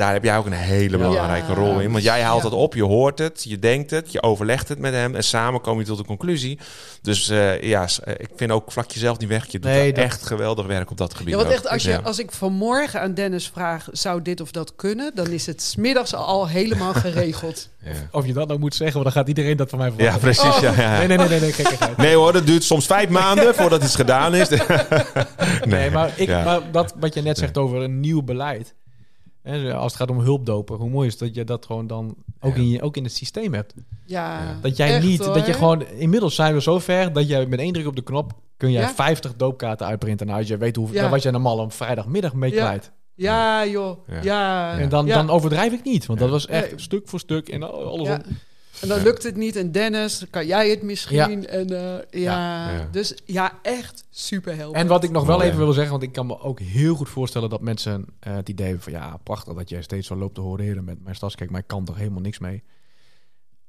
[0.00, 1.92] daar heb jij ook een hele belangrijke rol in.
[1.92, 4.92] Want jij haalt het op, je hoort het, je denkt het, je overlegt het met
[4.92, 6.58] hem en samen kom je tot een conclusie.
[7.02, 9.46] Dus uh, ja, eh, ik vind ook vlak jezelf niet weg.
[9.46, 11.34] Je doet nee, echt geweldig werk op dat gebied.
[11.34, 14.76] Ja, want echt, als, je, als ik vanmorgen aan Dennis vraag, zou dit of dat
[14.76, 15.10] kunnen?
[15.14, 17.68] Dan is het smiddags al helemaal geregeld.
[18.10, 20.14] Of je dat nou moet zeggen, want dan gaat iedereen dat van mij verwachten.
[20.14, 20.68] Ja, precies.
[20.68, 20.76] Oh.
[20.76, 23.82] Ja, Nee, nee, nee, nee, nee, kijk, nee hoor, dat duurt soms vijf maanden voordat
[23.82, 24.48] iets gedaan is.
[24.48, 24.58] nee,
[25.64, 28.74] nee maar, ik, maar dat wat je net zegt over een nieuw beleid
[29.74, 32.68] als het gaat om hulpdoper, hoe mooi is dat je dat gewoon dan ook, in,
[32.68, 33.74] je, ook in het systeem hebt.
[34.06, 37.58] Ja, dat jij niet, dat je gewoon, inmiddels zijn we zo ver dat jij met
[37.58, 40.26] één druk op de knop kun jij 50 doopkaarten uitprinten.
[40.26, 42.92] Nou, als je weet hoe, dan was je normaal een vrijdagmiddag mee kwijt.
[43.14, 44.08] Ja, joh.
[44.22, 44.78] Ja.
[44.78, 48.08] En dan, dan overdrijf ik niet, want dat was echt stuk voor stuk en alles
[48.08, 48.18] om.
[48.80, 49.56] En dan lukt het niet.
[49.56, 51.46] En Dennis, kan jij het misschien?
[51.46, 54.76] En uh, ja, dus ja, echt super helpend.
[54.76, 57.08] En wat ik nog wel even wil zeggen, want ik kan me ook heel goed
[57.08, 60.34] voorstellen dat mensen uh, het idee hebben van ja, prachtig dat jij steeds zo loopt
[60.34, 62.62] te horen met mijn stadskijk, maar ik kan toch helemaal niks mee.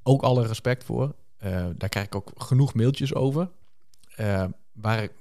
[0.03, 1.15] Ook alle respect voor.
[1.43, 3.49] Uh, daar krijg ik ook genoeg mailtjes over.
[4.73, 5.11] waar ik,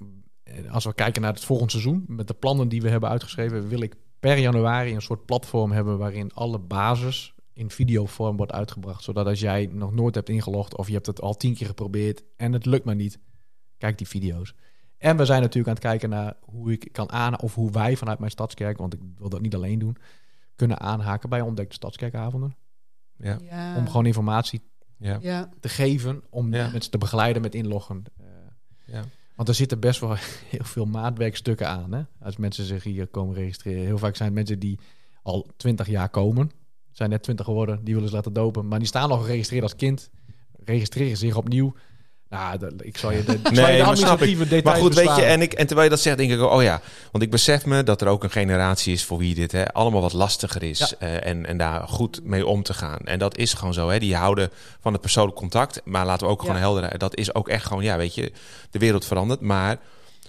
[0.69, 3.81] als we kijken naar het volgende seizoen, met de plannen die we hebben uitgeschreven, wil
[3.81, 9.03] ik per januari een soort platform hebben waarin alle basis in videovorm wordt uitgebracht.
[9.03, 12.23] Zodat als jij nog nooit hebt ingelogd of je hebt het al tien keer geprobeerd
[12.37, 13.19] en het lukt maar niet,
[13.77, 14.55] kijk die video's.
[14.97, 17.97] En we zijn natuurlijk aan het kijken naar hoe ik kan aan of hoe wij
[17.97, 19.97] vanuit mijn stadskerk, want ik wil dat niet alleen doen,
[20.55, 22.55] kunnen aanhaken bij ontdekte stadskerkavonden.
[23.17, 23.37] Ja.
[23.41, 23.77] ja.
[23.77, 24.61] Om gewoon informatie
[24.97, 25.49] ja.
[25.59, 28.03] te geven, om mensen te begeleiden met inloggen.
[28.21, 28.27] Uh,
[28.85, 29.03] ja.
[29.35, 30.15] Want er zitten best wel
[30.49, 31.91] heel veel maatwerkstukken aan.
[31.91, 32.03] Hè?
[32.19, 33.83] Als mensen zich hier komen registreren.
[33.83, 34.79] Heel vaak zijn het mensen die
[35.23, 36.51] al twintig jaar komen
[36.91, 38.67] zijn net 20 geworden, die willen ze laten dopen.
[38.67, 40.09] Maar die staan nog geregistreerd als kind.
[40.65, 41.73] Registreren zich opnieuw.
[42.31, 45.53] Nou, ik zal je de, nee, je administratieve details Maar goed, weet je, en, ik,
[45.53, 46.81] en terwijl je dat zegt, denk ik, oh ja.
[47.11, 50.01] Want ik besef me dat er ook een generatie is voor wie dit hè, allemaal
[50.01, 50.93] wat lastiger is.
[50.99, 52.99] Uh, en, en daar goed mee om te gaan.
[52.99, 53.99] En dat is gewoon zo, hè.
[53.99, 55.81] Die houden van het persoonlijk contact.
[55.83, 56.97] Maar laten we ook gewoon helder...
[56.97, 58.31] Dat is ook echt gewoon, ja, weet je,
[58.69, 59.41] de wereld verandert.
[59.41, 59.77] Maar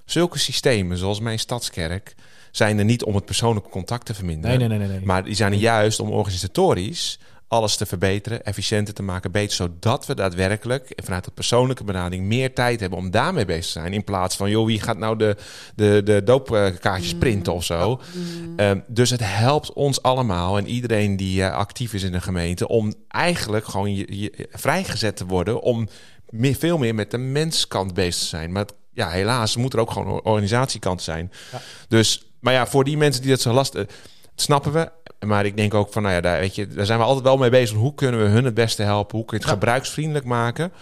[0.05, 2.15] zulke systemen, zoals mijn stadskerk
[2.53, 4.59] zijn er niet om het persoonlijke contact te verminderen.
[4.59, 7.19] Nee, nee, nee, nee, Maar die zijn er juist om organisatorisch
[7.53, 12.55] alles te verbeteren, efficiënter te maken, beter, zodat we daadwerkelijk vanuit de persoonlijke benadering meer
[12.55, 13.93] tijd hebben om daarmee bezig te zijn.
[13.93, 15.37] In plaats van, joh, wie gaat nou de,
[15.75, 18.01] de, de doopkaartjes printen of zo.
[18.13, 18.59] Mm.
[18.59, 22.69] Ehm, dus het helpt ons allemaal en iedereen die uh, actief is in de gemeente
[22.69, 25.89] om eigenlijk gewoon je, vrijgezet te worden om
[26.29, 28.53] meer, veel meer met de menskant bezig te zijn.
[28.53, 31.33] Maar ja, helaas moet er ook gewoon een organisatiekant zijn.
[31.53, 31.61] Ja.
[31.89, 33.87] Dus maar ja, voor die mensen die dat zo lastig...
[34.35, 34.91] snappen we.
[35.27, 37.37] maar ik denk ook van, nou ja, daar, weet je, daar zijn we altijd wel
[37.37, 37.77] mee bezig.
[37.77, 39.17] Hoe kunnen we hun het beste helpen?
[39.17, 40.73] Hoe kun je het gebruiksvriendelijk maken?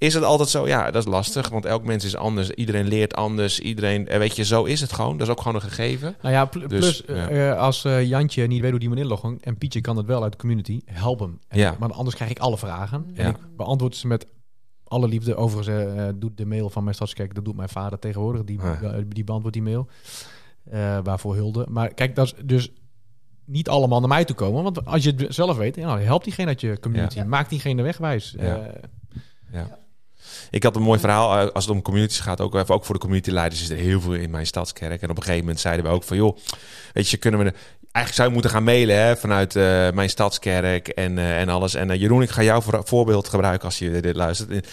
[0.00, 0.66] Is het altijd zo?
[0.66, 2.50] Ja, dat is lastig, want elk mens is anders.
[2.50, 3.60] Iedereen leert anders.
[3.60, 5.16] Iedereen, eh, weet je, zo is het gewoon.
[5.16, 6.16] Dat is ook gewoon een gegeven.
[6.22, 9.58] Nou ja, dus, plus eh, als uh, Jantje niet weet hoe die moet inloggen en
[9.58, 11.38] Pietje kan het wel uit de community, help hem.
[11.50, 11.76] ja.
[11.78, 13.10] Maar anders krijg ik alle vragen.
[13.14, 14.26] En ik beantwoord ze met
[14.84, 15.34] alle liefde.
[15.36, 18.44] Overigens uh, doet de mail van mijn stadskerk, dat doet mijn vader tegenwoordig.
[18.44, 18.94] Die, ah.
[19.08, 19.88] die beantwoordt die mail.
[21.02, 21.66] Waarvoor hulde.
[21.68, 22.70] Maar kijk, dat is dus
[23.44, 24.62] niet allemaal naar mij toe komen.
[24.62, 27.18] Want als je het zelf weet, nou, help diegene uit je community.
[27.18, 27.24] Ja.
[27.24, 28.34] Maak diegene wegwijs.
[28.38, 28.70] Ja.
[29.52, 29.78] ja.
[30.50, 32.40] Ik had een mooi verhaal eh, als het om communities gaat.
[32.40, 35.02] Ook, even, ook voor de communityleiders is er heel veel in mijn stadskerk.
[35.02, 36.16] En op een gegeven moment zeiden we ook van...
[36.16, 36.36] joh,
[36.92, 37.54] weet je, kunnen we...
[37.92, 41.74] Eigenlijk zou je moeten gaan mailen hè, vanuit uh, mijn stadskerk en, uh, en alles.
[41.74, 44.68] En uh, Jeroen, ik ga jou voor voorbeeld gebruiken als je dit luistert.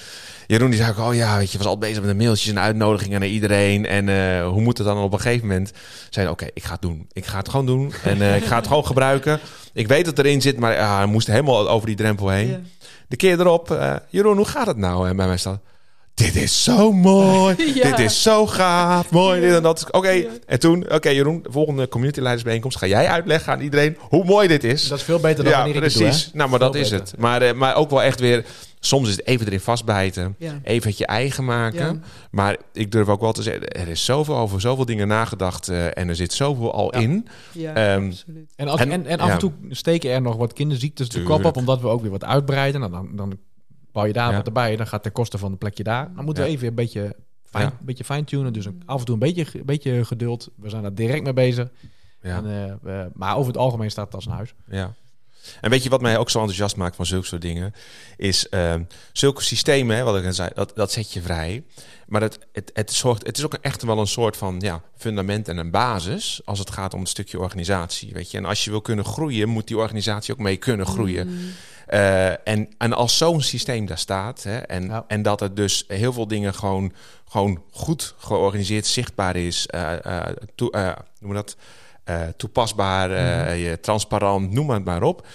[0.47, 2.59] Jeroen die zei ook, oh ja, weet je, was al bezig met de mailtjes en
[2.59, 3.85] uitnodigingen naar iedereen.
[3.85, 5.71] En uh, hoe moet het dan op een gegeven moment?
[6.09, 7.07] Zei oké, ik ga het doen.
[7.13, 7.93] Ik ga het gewoon doen.
[8.03, 9.39] En uh, ik ga het gewoon gebruiken.
[9.73, 12.47] Ik weet dat erin zit, maar uh, hij moest helemaal over die drempel heen.
[12.47, 12.59] Yeah.
[13.07, 15.59] De keer erop, Jeroen, hoe gaat het nou bij mij staat?
[16.17, 17.55] Dit is zo mooi.
[17.75, 17.89] ja.
[17.89, 19.11] Dit is zo gaaf.
[19.11, 19.41] Mooi.
[19.41, 19.85] Dit en dat.
[19.87, 19.97] Oké.
[19.97, 20.17] Okay.
[20.21, 20.29] Ja.
[20.45, 24.23] En toen, oké, okay, Jeroen, de volgende community leidersbijeenkomst ga jij uitleggen aan iedereen hoe
[24.25, 24.87] mooi dit is.
[24.87, 26.23] Dat is veel beter dan ja, wanneer ik precies.
[26.23, 27.05] het doe, Nou, maar veel dat is beter.
[27.05, 27.17] het.
[27.19, 28.45] Maar, uh, maar ook wel echt weer
[28.79, 30.35] soms is het even erin vastbijten.
[30.39, 30.59] Ja.
[30.63, 31.79] Even het je eigen maken.
[31.85, 31.99] Ja.
[32.31, 35.69] Maar ik durf ook wel te zeggen, er is zoveel over zoveel dingen nagedacht.
[35.69, 37.01] Uh, en er zit zoveel al Ja.
[37.01, 37.27] in.
[37.51, 38.53] Ja, Ehm, absoluut.
[38.55, 39.33] En, als, En- en, en af ja.
[39.33, 42.23] en toe steken er nog wat kinderziektes de kop op, omdat we ook weer wat
[42.25, 42.79] uitbreiden.
[42.79, 43.37] Nou, dan, dan
[43.97, 44.35] bouw je daar Ja.
[44.37, 46.11] wat erbij, dan gaat ten koste van de plekje daar.
[46.15, 47.71] Dan moeten we even een beetje, fijn, Ja.
[47.79, 48.53] een beetje fine-tunen.
[48.53, 50.49] Dus een- af en toe een beetje, een beetje geduld.
[50.55, 51.67] We zijn daar direct mee bezig.
[52.21, 52.37] Ja.
[52.37, 54.53] En, eh, we- maar over het algemeen staat het als een huis.
[54.69, 54.93] Ja.
[55.61, 57.73] En weet je wat mij ook zo enthousiast maakt van zulke soort dingen?
[58.17, 58.83] Is ehm,
[59.13, 61.63] zulke systemen, hè, wat ik al zei, dat, dat zet je vrij.
[62.07, 65.47] Maar het, het, het, zorgt, het is ook echt wel een soort van ja, fundament
[65.47, 68.13] en een basis als het gaat om een stukje organisatie.
[68.13, 68.37] Weet je?
[68.37, 71.29] En als je wil kunnen groeien, moet die organisatie ook mee kunnen groeien.
[71.87, 75.03] Eh, en, en als zo'n systeem daar staat, hè, en, Ja.
[75.07, 76.93] en dat het dus heel veel dingen gewoon,
[77.25, 80.25] gewoon goed georganiseerd, zichtbaar is, eh
[80.71, 81.55] eh, noem dat,
[82.37, 83.09] toepasbaar,
[83.55, 85.27] je, transparant, noem het maar op.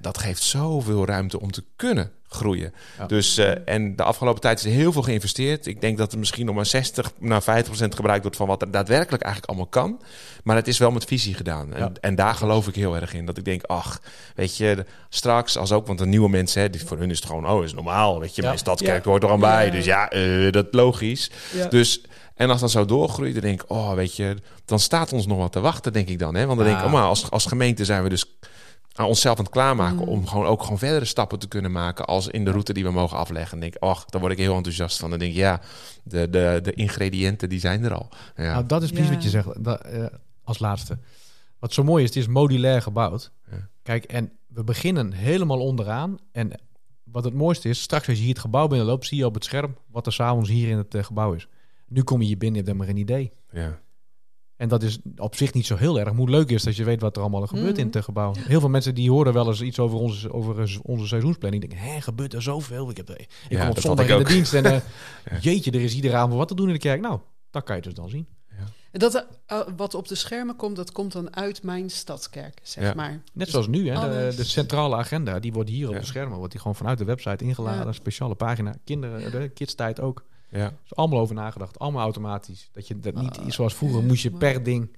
[0.00, 2.74] Dat geeft zoveel ruimte om te kunnen groeien.
[2.98, 3.06] Ja.
[3.06, 5.66] Dus, eh, en de afgelopen tijd is er heel veel geïnvesteerd.
[5.66, 8.62] Ik denk dat er misschien nog maar 60 naar 50 procent gebruikt wordt van wat
[8.62, 10.00] er daadwerkelijk eigenlijk allemaal kan.
[10.42, 11.74] Maar het is wel met visie gedaan.
[11.74, 11.92] En, Ja.
[12.00, 13.26] en daar geloof ik heel erg in.
[13.26, 14.00] Dat ik denk, ach,
[14.34, 17.48] weet je, straks als ook, want de nieuwe mensen, hè, voor hun is het gewoon,
[17.48, 18.20] oh, is normaal.
[18.20, 19.70] Weet je, mijn stadskerk hoort er aan bij.
[19.70, 21.30] Dus ja, eh, dat logisch.
[21.70, 22.00] Dus,
[22.34, 25.38] en als dat zo doorgroeit, dan denk ik, oh, weet je, dan staat ons nog
[25.38, 26.34] wat te wachten, denk ik dan.
[26.34, 26.46] Hè?
[26.46, 28.36] Want dan denk ik, oh, maar als, als gemeente zijn we dus
[28.96, 30.08] aan onszelf aan het klaarmaken Mm.
[30.08, 32.90] om gewoon ook gewoon verdere stappen te kunnen maken als in de route die we
[32.90, 33.50] mogen afleggen.
[33.50, 35.10] Dan denk ik, ach, daar word ik heel enthousiast van.
[35.10, 35.60] Dan denk ik, ja,
[36.02, 38.08] de, de, de ingrediënten die zijn er al.
[38.36, 38.52] Ja.
[38.52, 39.14] Nou, dat is precies Ja.
[39.14, 40.04] wat je zegt dat, eh,
[40.44, 40.98] als laatste.
[41.58, 43.30] Wat zo mooi is, het is modulair gebouwd.
[43.50, 43.68] Ja.
[43.82, 46.18] Kijk, en we beginnen helemaal onderaan.
[46.32, 46.50] En
[47.04, 49.44] wat het mooiste is, straks als je hier het gebouw binnenloopt, zie je op het
[49.44, 51.48] scherm wat er s'avonds hier in het eh, gebouw is.
[51.88, 53.32] Nu kom je hier binnen, je hebt helemaal geen idee.
[53.62, 53.78] ja.
[54.56, 56.08] En dat is op zich niet zo heel erg.
[56.12, 57.80] Hoe leuk is dat je weet wat er allemaal gebeurt Mhm.
[57.80, 58.32] in het eh, gebouw.
[58.38, 61.62] Heel veel mensen die horen wel eens iets over onze, over eh, onze seizoensplanning.
[61.62, 62.90] Die denken, hè, gebeurt er zoveel?
[62.90, 64.72] Ik, heb, ik Ja, kom op zondag in de dienst en eh,
[65.30, 65.38] Ja.
[65.40, 67.00] jeetje, er is iedere avond wat te doen in de kerk.
[67.00, 68.26] Nou, dat kan je dus dan zien.
[68.90, 72.84] En dat, eh, wat op de schermen komt, dat komt dan uit mijn stadskerk, zeg
[72.84, 72.94] Ja.
[72.94, 73.10] maar.
[73.10, 74.34] Net Dus zoals nu, hè?
[74.36, 76.00] De, centrale agenda, die wordt hier op Ja.
[76.00, 77.92] de schermen, wordt die gewoon vanuit de website ingeladen, Ja.
[77.92, 80.24] speciale pagina, kinderen, de kidstijd ook.
[80.56, 80.64] Ja.
[80.64, 82.68] Er is allemaal over nagedacht, allemaal automatisch.
[82.72, 84.96] Dat je dat niet Ah, zoals vroeger moest je per ding.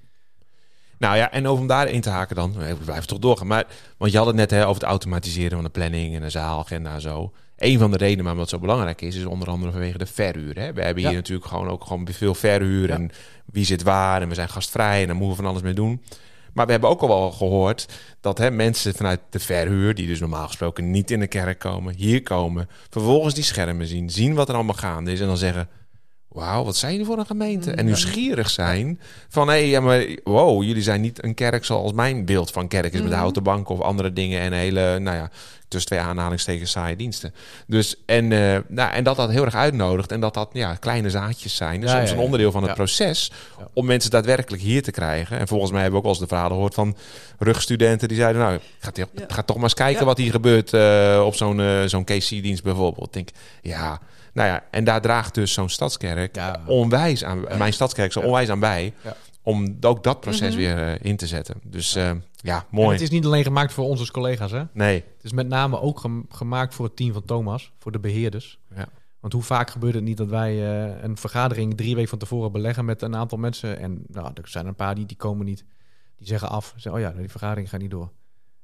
[0.99, 3.47] Nou ja, en over om daarin te haken dan, we blijven toch doorgaan.
[3.47, 6.31] Maar, want je had het net hè, over het automatiseren van de planning en de
[6.31, 7.33] zaalagenda en zo.
[7.57, 10.55] Een van de redenen waarom dat zo belangrijk is, is onder andere vanwege de verhuur.
[10.59, 10.73] Hè.
[10.73, 11.17] We hebben hier Ja.
[11.17, 12.95] natuurlijk gewoon ook gewoon veel verhuur Ja.
[12.95, 13.11] en
[13.53, 16.03] wie zit waar en we zijn gastvrij en daar moeten we van alles mee doen.
[16.53, 17.88] Maar we hebben ook al wel gehoord
[18.20, 21.94] dat hè, mensen vanuit de verhuur, die dus normaal gesproken niet in de kerk komen,
[21.94, 25.68] hier komen, vervolgens die schermen zien, zien wat er allemaal gaande is en dan zeggen,
[26.29, 27.70] wauw, wat zijn jullie voor een gemeente?
[27.70, 31.93] En nieuwsgierig zijn van, hé, hey, ja, maar wow, jullie zijn niet een kerk zoals
[31.93, 33.18] mijn beeld van kerk is, met Mhm.
[33.18, 35.31] houten banken of andere dingen en hele, nou ja,
[35.68, 37.35] tussen twee aanhalingstekens saaie diensten.
[37.66, 41.11] Dus, en, eh, nou, en dat dat heel erg uitnodigt en dat dat, ja, kleine
[41.11, 41.81] zaadjes zijn.
[41.83, 43.33] En Ja, soms ja, een onderdeel van het proces
[43.72, 45.39] om mensen daadwerkelijk hier te krijgen.
[45.39, 46.97] En volgens mij hebben we ook wel eens de verhalen gehoord van
[47.39, 48.91] rugstudenten die zeiden, nou, ga,
[49.29, 53.07] ga toch maar eens kijken wat hier gebeurt eh, op zo'n eh, zo'n KC-dienst bijvoorbeeld.
[53.07, 53.29] Ik denk,
[53.62, 54.01] ja,
[54.39, 56.61] nou ja, en daar draagt dus zo'n stadskerk Ja.
[56.66, 58.26] onwijs aan, mijn stadskerk zo Ja.
[58.26, 59.16] onwijs aan bij, Ja.
[59.43, 60.57] om ook dat proces Mhm.
[60.57, 61.55] weer eh, in te zetten.
[61.64, 62.93] Dus eh, ja, En mooi.
[62.93, 64.62] het is niet alleen gemaakt voor onze collega's, hè?
[64.72, 67.99] Nee, Het is met name ook gem- gemaakt voor het team van Thomas, voor de
[68.01, 68.59] beheerders.
[68.74, 68.86] Ja.
[69.20, 70.51] Want hoe vaak gebeurt het niet dat wij
[70.86, 73.78] eh, een vergadering drie weken van tevoren beleggen met een aantal mensen.
[73.78, 75.64] En nou, er zijn een paar die, die komen niet.
[76.18, 76.72] Die zeggen af.
[76.76, 78.11] Zeggen, oh ja, die vergadering gaat niet door.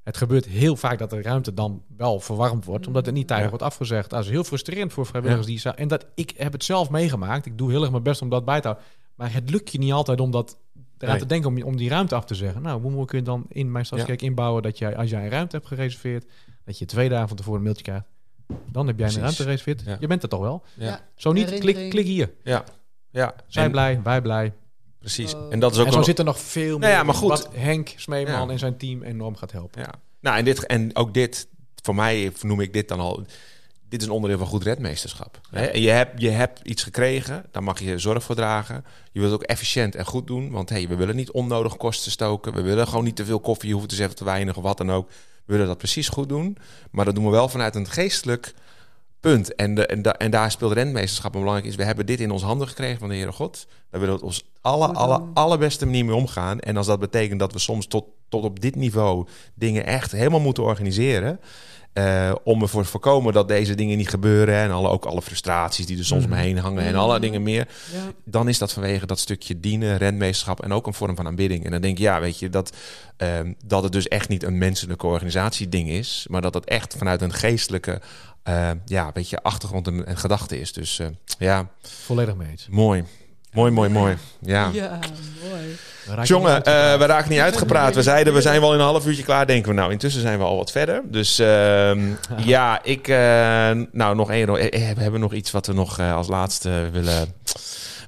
[0.05, 3.49] Het gebeurt heel vaak dat de ruimte dan wel verwarmd wordt, omdat het niet tijdig
[3.49, 4.11] wordt afgezegd.
[4.11, 7.47] Dat is heel frustrerend voor vrijwilligers die En dat ik heb het zelf meegemaakt.
[7.47, 8.87] Ik doe heel erg mijn best om dat bij te houden.
[9.15, 10.59] Maar het lukt je niet altijd om dat
[10.99, 12.63] eraan te denken om, om die ruimte af te zeggen.
[12.63, 15.57] Nou, hoe moet ik dan in mijn stadskerk inbouwen dat jij, als jij een ruimte
[15.57, 16.27] hebt gereserveerd,
[16.65, 18.07] dat je twee dagen van tevoren een mailtje krijgt.
[18.71, 19.83] Dan heb jij een ruimte gereserveerd.
[20.01, 20.65] Je bent er toch wel?
[21.15, 22.31] Zo niet, klik, klik hier.
[22.43, 22.65] Ja.
[23.11, 23.35] Ja.
[23.47, 24.53] Zij blij, wij blij.
[25.05, 25.35] Precies.
[25.51, 25.87] En dat is ook.
[25.87, 26.89] En zo zit er nog veel meer.
[26.89, 27.29] Nou ja, maar goed.
[27.29, 29.81] Wat Henk Smeeman en zijn team enorm gaat helpen.
[29.81, 29.95] Ja.
[30.21, 31.47] Nou, en, dit, en ook dit,
[31.83, 33.25] voor mij noem ik dit dan al.
[33.89, 35.41] Dit is een onderdeel van goed redmeesterschap.
[35.51, 35.73] Ja.
[35.73, 38.85] Je, hebt, je hebt iets gekregen, daar mag je zorg voor dragen.
[39.13, 40.51] Je wilt het ook efficiënt en goed doen.
[40.51, 42.55] Want hey, we willen niet onnodig kosten stoken.
[42.55, 44.91] We willen gewoon niet te veel koffie hoeven te zetten, te weinig of wat dan
[44.91, 45.09] ook.
[45.45, 46.57] We willen dat precies goed doen.
[46.91, 48.55] Maar dat doen we wel vanuit een geestelijk
[49.25, 49.55] Punt.
[49.55, 51.77] En, de, en, en daar speelt rentmeesterschap een belangrijk is.
[51.77, 53.67] We hebben dit in ons handen gekregen van de Heere God.
[53.91, 56.61] Daar willen we ons alle, alle, allerbeste manier mee omgaan.
[56.61, 60.41] En als dat betekent dat we soms tot, tot op dit niveau dingen echt helemaal
[60.41, 61.41] moeten organiseren.
[61.95, 64.55] Uh, om ervoor te voorkomen dat deze dingen niet gebeuren.
[64.55, 66.33] En alle, ook alle frustraties die er soms mm.
[66.33, 66.85] omheen hangen.
[66.85, 67.69] En alle dingen meer.
[67.93, 68.13] Ja.
[68.25, 70.63] Dan is dat vanwege dat stukje dienen, rentmeesterschap.
[70.63, 71.65] En ook een vorm van aanbidding.
[71.65, 72.77] En dan denk je, ja, weet je, dat,
[73.19, 73.29] uh,
[73.65, 76.27] dat het dus echt niet een menselijke organisatieding is.
[76.31, 78.01] Maar dat het echt vanuit een geestelijke
[78.49, 80.73] uh, ja, een beetje achtergrond en, en gedachte is.
[80.73, 81.07] Dus uh,
[81.39, 81.69] ja.
[81.83, 82.67] Volledig mee eens.
[82.71, 83.05] Mooi.
[83.53, 84.17] Mooi, mooi, mooi.
[84.41, 84.99] Ja, ja
[85.51, 86.27] mooi.
[86.27, 86.65] Jongen, uh,
[86.99, 87.95] we raken niet uitgepraat.
[87.95, 89.75] We zeiden, we zijn wel in een half uurtje klaar, denken we.
[89.75, 91.03] Nou, intussen zijn we al wat verder.
[91.05, 91.93] Dus uh,
[92.55, 93.09] ja, ik...
[93.09, 93.17] Uh,
[93.93, 94.53] nou, nog één...
[94.53, 97.35] We hebben nog iets wat we nog als laatste willen,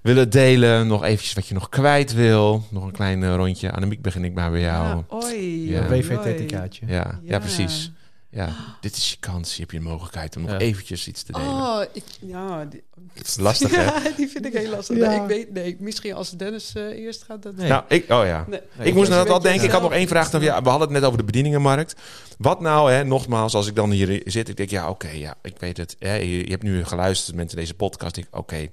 [0.03, 0.87] willen delen.
[0.87, 2.65] Nog eventjes wat je nog kwijt wil.
[2.71, 3.73] Nog een klein rondje.
[3.73, 4.87] Annemiek, begin ik maar bij jou.
[4.87, 5.71] Ja, oi.
[5.71, 5.87] Ja.
[5.89, 6.87] WVT-kaartje.
[6.87, 7.93] Ja, ja, ja, precies.
[8.37, 9.55] Ja, dit is je kans.
[9.55, 11.49] Je hebt je mogelijkheid om nog eventjes iets te delen.
[11.49, 12.65] Oh, ik, ja.
[12.65, 12.83] Die,
[13.13, 13.85] het is lastig, hè?
[14.05, 14.97] Ja, die vind ik heel lastig.
[14.97, 17.43] Nee, ik weet, nee, misschien als Dennis uh, eerst gaat.
[17.43, 17.57] Dat...
[17.57, 17.69] Nee.
[17.69, 18.47] Nou, ik, oh ja.
[18.49, 18.61] Nee.
[18.79, 19.65] ik moest naar dat al denken.
[19.65, 20.31] Ik had nog één vraag.
[20.31, 21.95] Dan, ja, we hadden het net over de bedieningenmarkt.
[22.39, 25.59] Wat nou, hè, nogmaals, als ik dan hier zit, ik denk, ja, oké, ja, ik
[25.59, 25.97] weet het.
[25.99, 28.17] Hè, je, je, hebt nu geluisterd, mensen, deze podcast.
[28.17, 28.69] Ik, oké,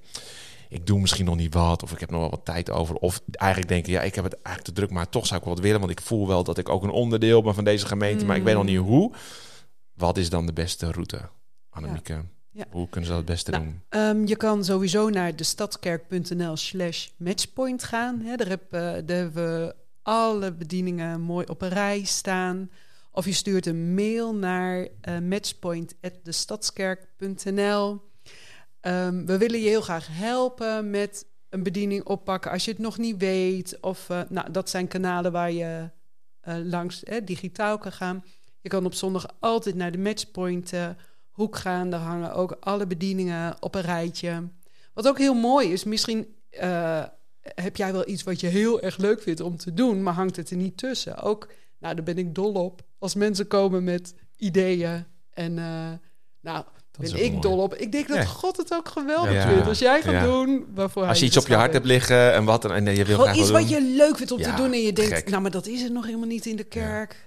[0.70, 2.96] ik doe misschien nog niet wat, of ik heb nog wel wat tijd over.
[2.96, 5.56] Of eigenlijk denken, ja, ik heb het eigenlijk te druk, maar toch zou ik wel
[5.56, 5.80] wat willen.
[5.80, 8.44] Want ik voel wel dat ik ook een onderdeel ben van deze gemeente, maar ik
[8.44, 9.12] weet nog niet hoe.
[9.94, 11.30] Wat is dan de beste route,
[11.70, 12.24] Annemieke?
[12.52, 12.66] Ja.
[12.70, 13.82] Hoe kunnen ze dat het beste nou, doen?
[13.90, 18.22] Um, je kan sowieso naar de stadskerk.nl slash matchpoint gaan.
[18.22, 22.72] Hè, daar, heb, uh, daar hebben we alle bedieningen mooi op een rij staan.
[23.12, 27.90] Of je stuurt een mail naar uh, eh, matchpoint.destadskerk.nl.
[27.92, 28.02] Um,
[28.80, 32.98] ehm, we willen je heel graag helpen met een bediening oppakken als je het nog
[32.98, 33.78] niet weet.
[33.82, 35.90] Of uh, nou, dat zijn kanalen waar je
[36.64, 38.24] langs digitaal kan gaan.
[38.64, 40.88] Je kan op zondag altijd naar de matchpoint uh,
[41.30, 41.90] hoek gaan.
[41.90, 44.44] Daar hangen ook alle bedieningen op een rijtje.
[44.94, 47.04] Wat ook heel mooi is, misschien uh,
[47.42, 50.36] heb jij wel iets wat je heel erg leuk vindt om te doen, maar hangt
[50.36, 51.18] het er niet tussen.
[51.18, 52.82] Ook, nou, daar ben ik dol op.
[53.00, 55.92] Als mensen komen met ideeën en, uh,
[56.42, 57.76] nou, dat ben ik dol op.
[57.76, 59.68] Ik denk dat God het ook geweldig vindt.
[59.68, 62.66] Als jij gaat doen waarvoor Als je iets op je hart hebt liggen en wat
[62.66, 65.30] en, je wil Gewoon iets wat je leuk vindt om te doen en je denkt,
[65.30, 67.26] nou, maar dat is het nog helemaal niet in de kerk.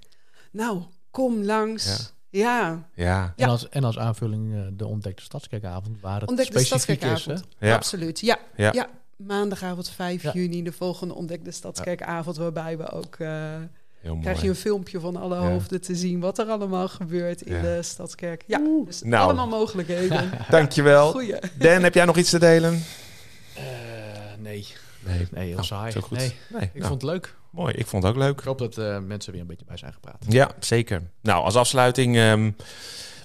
[0.50, 0.82] Nou,
[1.16, 2.12] kom langs.
[2.30, 2.88] Ja.
[2.94, 3.32] Ja.
[3.36, 7.28] En, als, en als aanvulling uh, de Ontdekte Stadskerkavond, waar het Ontdekte specifiek is.
[7.58, 7.74] Ja.
[7.74, 8.38] Absoluut, ja.
[8.56, 8.72] ja.
[8.72, 8.88] ja.
[9.16, 13.16] Maandagavond 5 juni, de volgende Ontdekte Stadskerkavond, waarbij we ook...
[13.18, 13.54] Uh,
[14.20, 17.78] krijg je een filmpje van alle hoofden te zien wat er allemaal gebeurt in de
[17.82, 18.44] Stadskerk.
[18.46, 19.24] Ja, dus nou.
[19.24, 20.30] allemaal mogelijkheden.
[20.50, 21.10] Dankjewel.
[21.10, 21.38] Goeie.
[21.58, 22.72] Dan, heb jij nog iets te delen?
[22.72, 23.62] Uh,
[24.38, 24.66] nee.
[25.04, 25.92] Nee, nee heel oh, saai.
[25.92, 26.18] Zo goed.
[26.18, 26.86] Nee, nee ik nou.
[26.86, 27.34] vond het leuk.
[27.56, 28.38] Mooi, ik vond het ook leuk.
[28.38, 30.24] Ik hoop dat uh, mensen weer een beetje bij zijn gepraat.
[30.28, 31.02] Ja, zeker.
[31.20, 32.56] Nou, als afsluiting, um,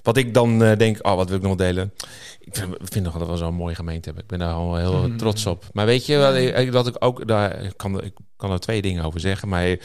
[0.02, 1.92] wat ik dan uh, denk, oh, wat wil ik nog delen?
[2.40, 4.22] Ik vind, vind nog dat we zo'n mooie gemeente hebben.
[4.22, 5.16] Ik ben daar al heel mm.
[5.16, 5.64] trots op.
[5.72, 8.82] Maar weet je, wat ik, dat ik ook, daar ik kan ik kan er twee
[8.82, 9.76] dingen over zeggen, maar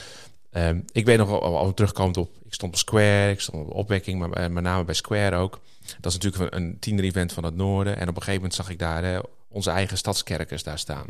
[0.51, 3.73] um, ik weet nog al, al terugkomend op, ik stond op Square, ik stond op
[3.73, 5.59] opwekking, maar uh, met name bij Square ook.
[5.99, 7.97] Dat is natuurlijk een, een tiener-event van het noorden.
[7.97, 11.05] En op een gegeven moment zag ik daar hè, onze eigen stadskerkers daar staan.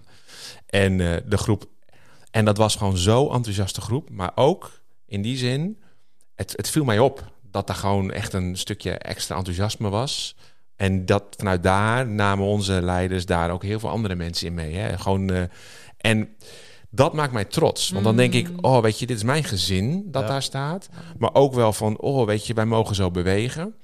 [0.65, 1.67] En uh, de groep
[2.37, 4.09] en dat was gewoon zo enthousiaste groep.
[4.09, 5.77] Maar ook in die zin,
[6.35, 10.35] het, het viel mij op dat er gewoon echt een stukje extra enthousiasme was.
[10.75, 14.75] En dat vanuit daar namen onze leiders daar ook heel veel andere mensen in mee.
[14.75, 14.97] Hè?
[14.97, 15.41] Gewoon, uh,
[15.97, 16.29] en
[16.89, 17.89] dat maakt mij trots.
[17.89, 18.57] Want dan denk ik, mm.
[18.61, 20.89] oh, weet je, dit is mijn gezin dat daar staat.
[21.17, 23.75] Maar ook wel van, oh, weet je, wij mogen zo bewegen.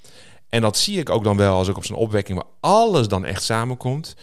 [0.49, 3.25] En dat zie ik ook dan wel als ik op zo'n opwekking waar alles dan
[3.25, 4.15] echt samenkomt.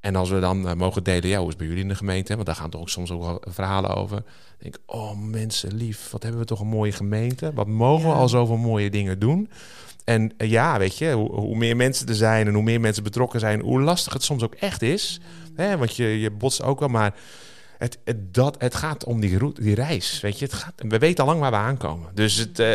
[0.00, 2.34] En als we dan uh, mogen delen, ja, hoe is bij jullie in de gemeente?
[2.34, 4.22] Want daar gaan toch ook soms ook wel verhalen over.
[4.58, 7.52] denk ik, oh mensen lief, wat hebben we toch een mooie gemeente.
[7.54, 9.50] Wat mogen we al zoveel mooie dingen doen.
[10.04, 13.02] En uh, ja, weet je, hoe, hoe, meer mensen er zijn en hoe meer mensen
[13.02, 15.20] betrokken zijn, hoe lastig het soms ook echt is.
[15.20, 15.56] Mm.
[15.56, 17.14] Hè, want je, je botst ook wel, maar
[17.78, 20.20] het, het, dat, het gaat om die, route, die reis.
[20.20, 22.08] Weet je, het gaat, we weten al lang waar we aankomen.
[22.14, 22.66] Dus, het, uh,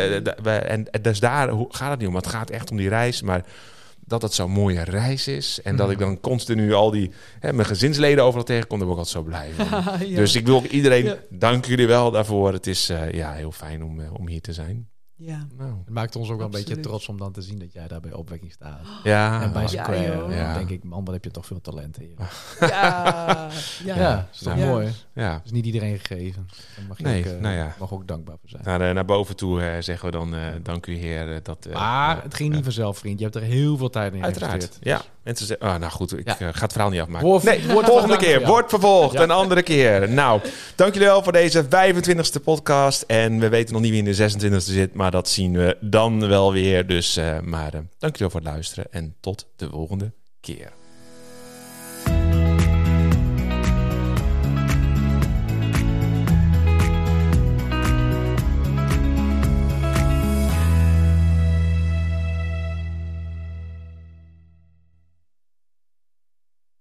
[0.42, 2.16] we, en, dus daar gaat het niet om.
[2.16, 3.22] Het gaat echt om die reis.
[3.22, 3.46] Maar
[4.06, 5.60] dat het zo'n mooie reis is.
[5.64, 9.06] En dat ik dan continu al die hè, mijn gezinsleden overal tegenkom, dan word ik
[9.06, 9.49] altijd zo blij.
[10.10, 10.16] ja.
[10.16, 12.53] Dus ik wil iedereen, dank jullie wel daarvoor.
[12.53, 14.89] Het is uh, ja, heel fijn om, uh, om hier te zijn.
[15.18, 15.47] Ja.
[15.57, 17.88] Nou, het maakt ons ook wel een beetje trots om dan te zien dat jij
[17.88, 18.82] daar bij opwekking staat.
[19.03, 19.41] Ja.
[19.41, 22.16] En bij Square ja, denk ik, man, wat heb je toch veel talent hier.
[22.70, 23.49] Ja.
[23.84, 23.95] ja.
[23.95, 24.91] ja, is toch mooi.
[25.13, 25.41] Ja.
[25.45, 26.47] is niet iedereen gegeven.
[26.76, 27.76] Daar mag je nee, ook, uh, nou ja.
[27.80, 28.80] mag ook dankbaar voor zijn.
[28.80, 31.43] Naar, naar boven toe uh, zeggen we dan, uh, dank u heer.
[31.43, 33.18] dat, maar het ging niet vanzelf, vriend.
[33.18, 35.01] Je hebt er heel veel tijd in Uiteraard, ja.
[35.26, 37.28] Mensen zeggen, oh, nou goed, ik ga het verhaal niet afmaken.
[37.28, 38.46] Woord, nee, volgende keer.
[38.46, 40.10] Wordt vervolgd, een andere keer.
[40.10, 40.42] Nou,
[40.76, 43.02] dank jullie wel voor deze 25e podcast.
[43.02, 46.28] En we weten nog niet wie in de 26e zit, maar dat zien we dan
[46.28, 46.88] wel weer.
[46.88, 50.12] Dus, uh, maar uh, dank jullie wel voor het luisteren en tot de volgende
[50.42, 50.72] keer.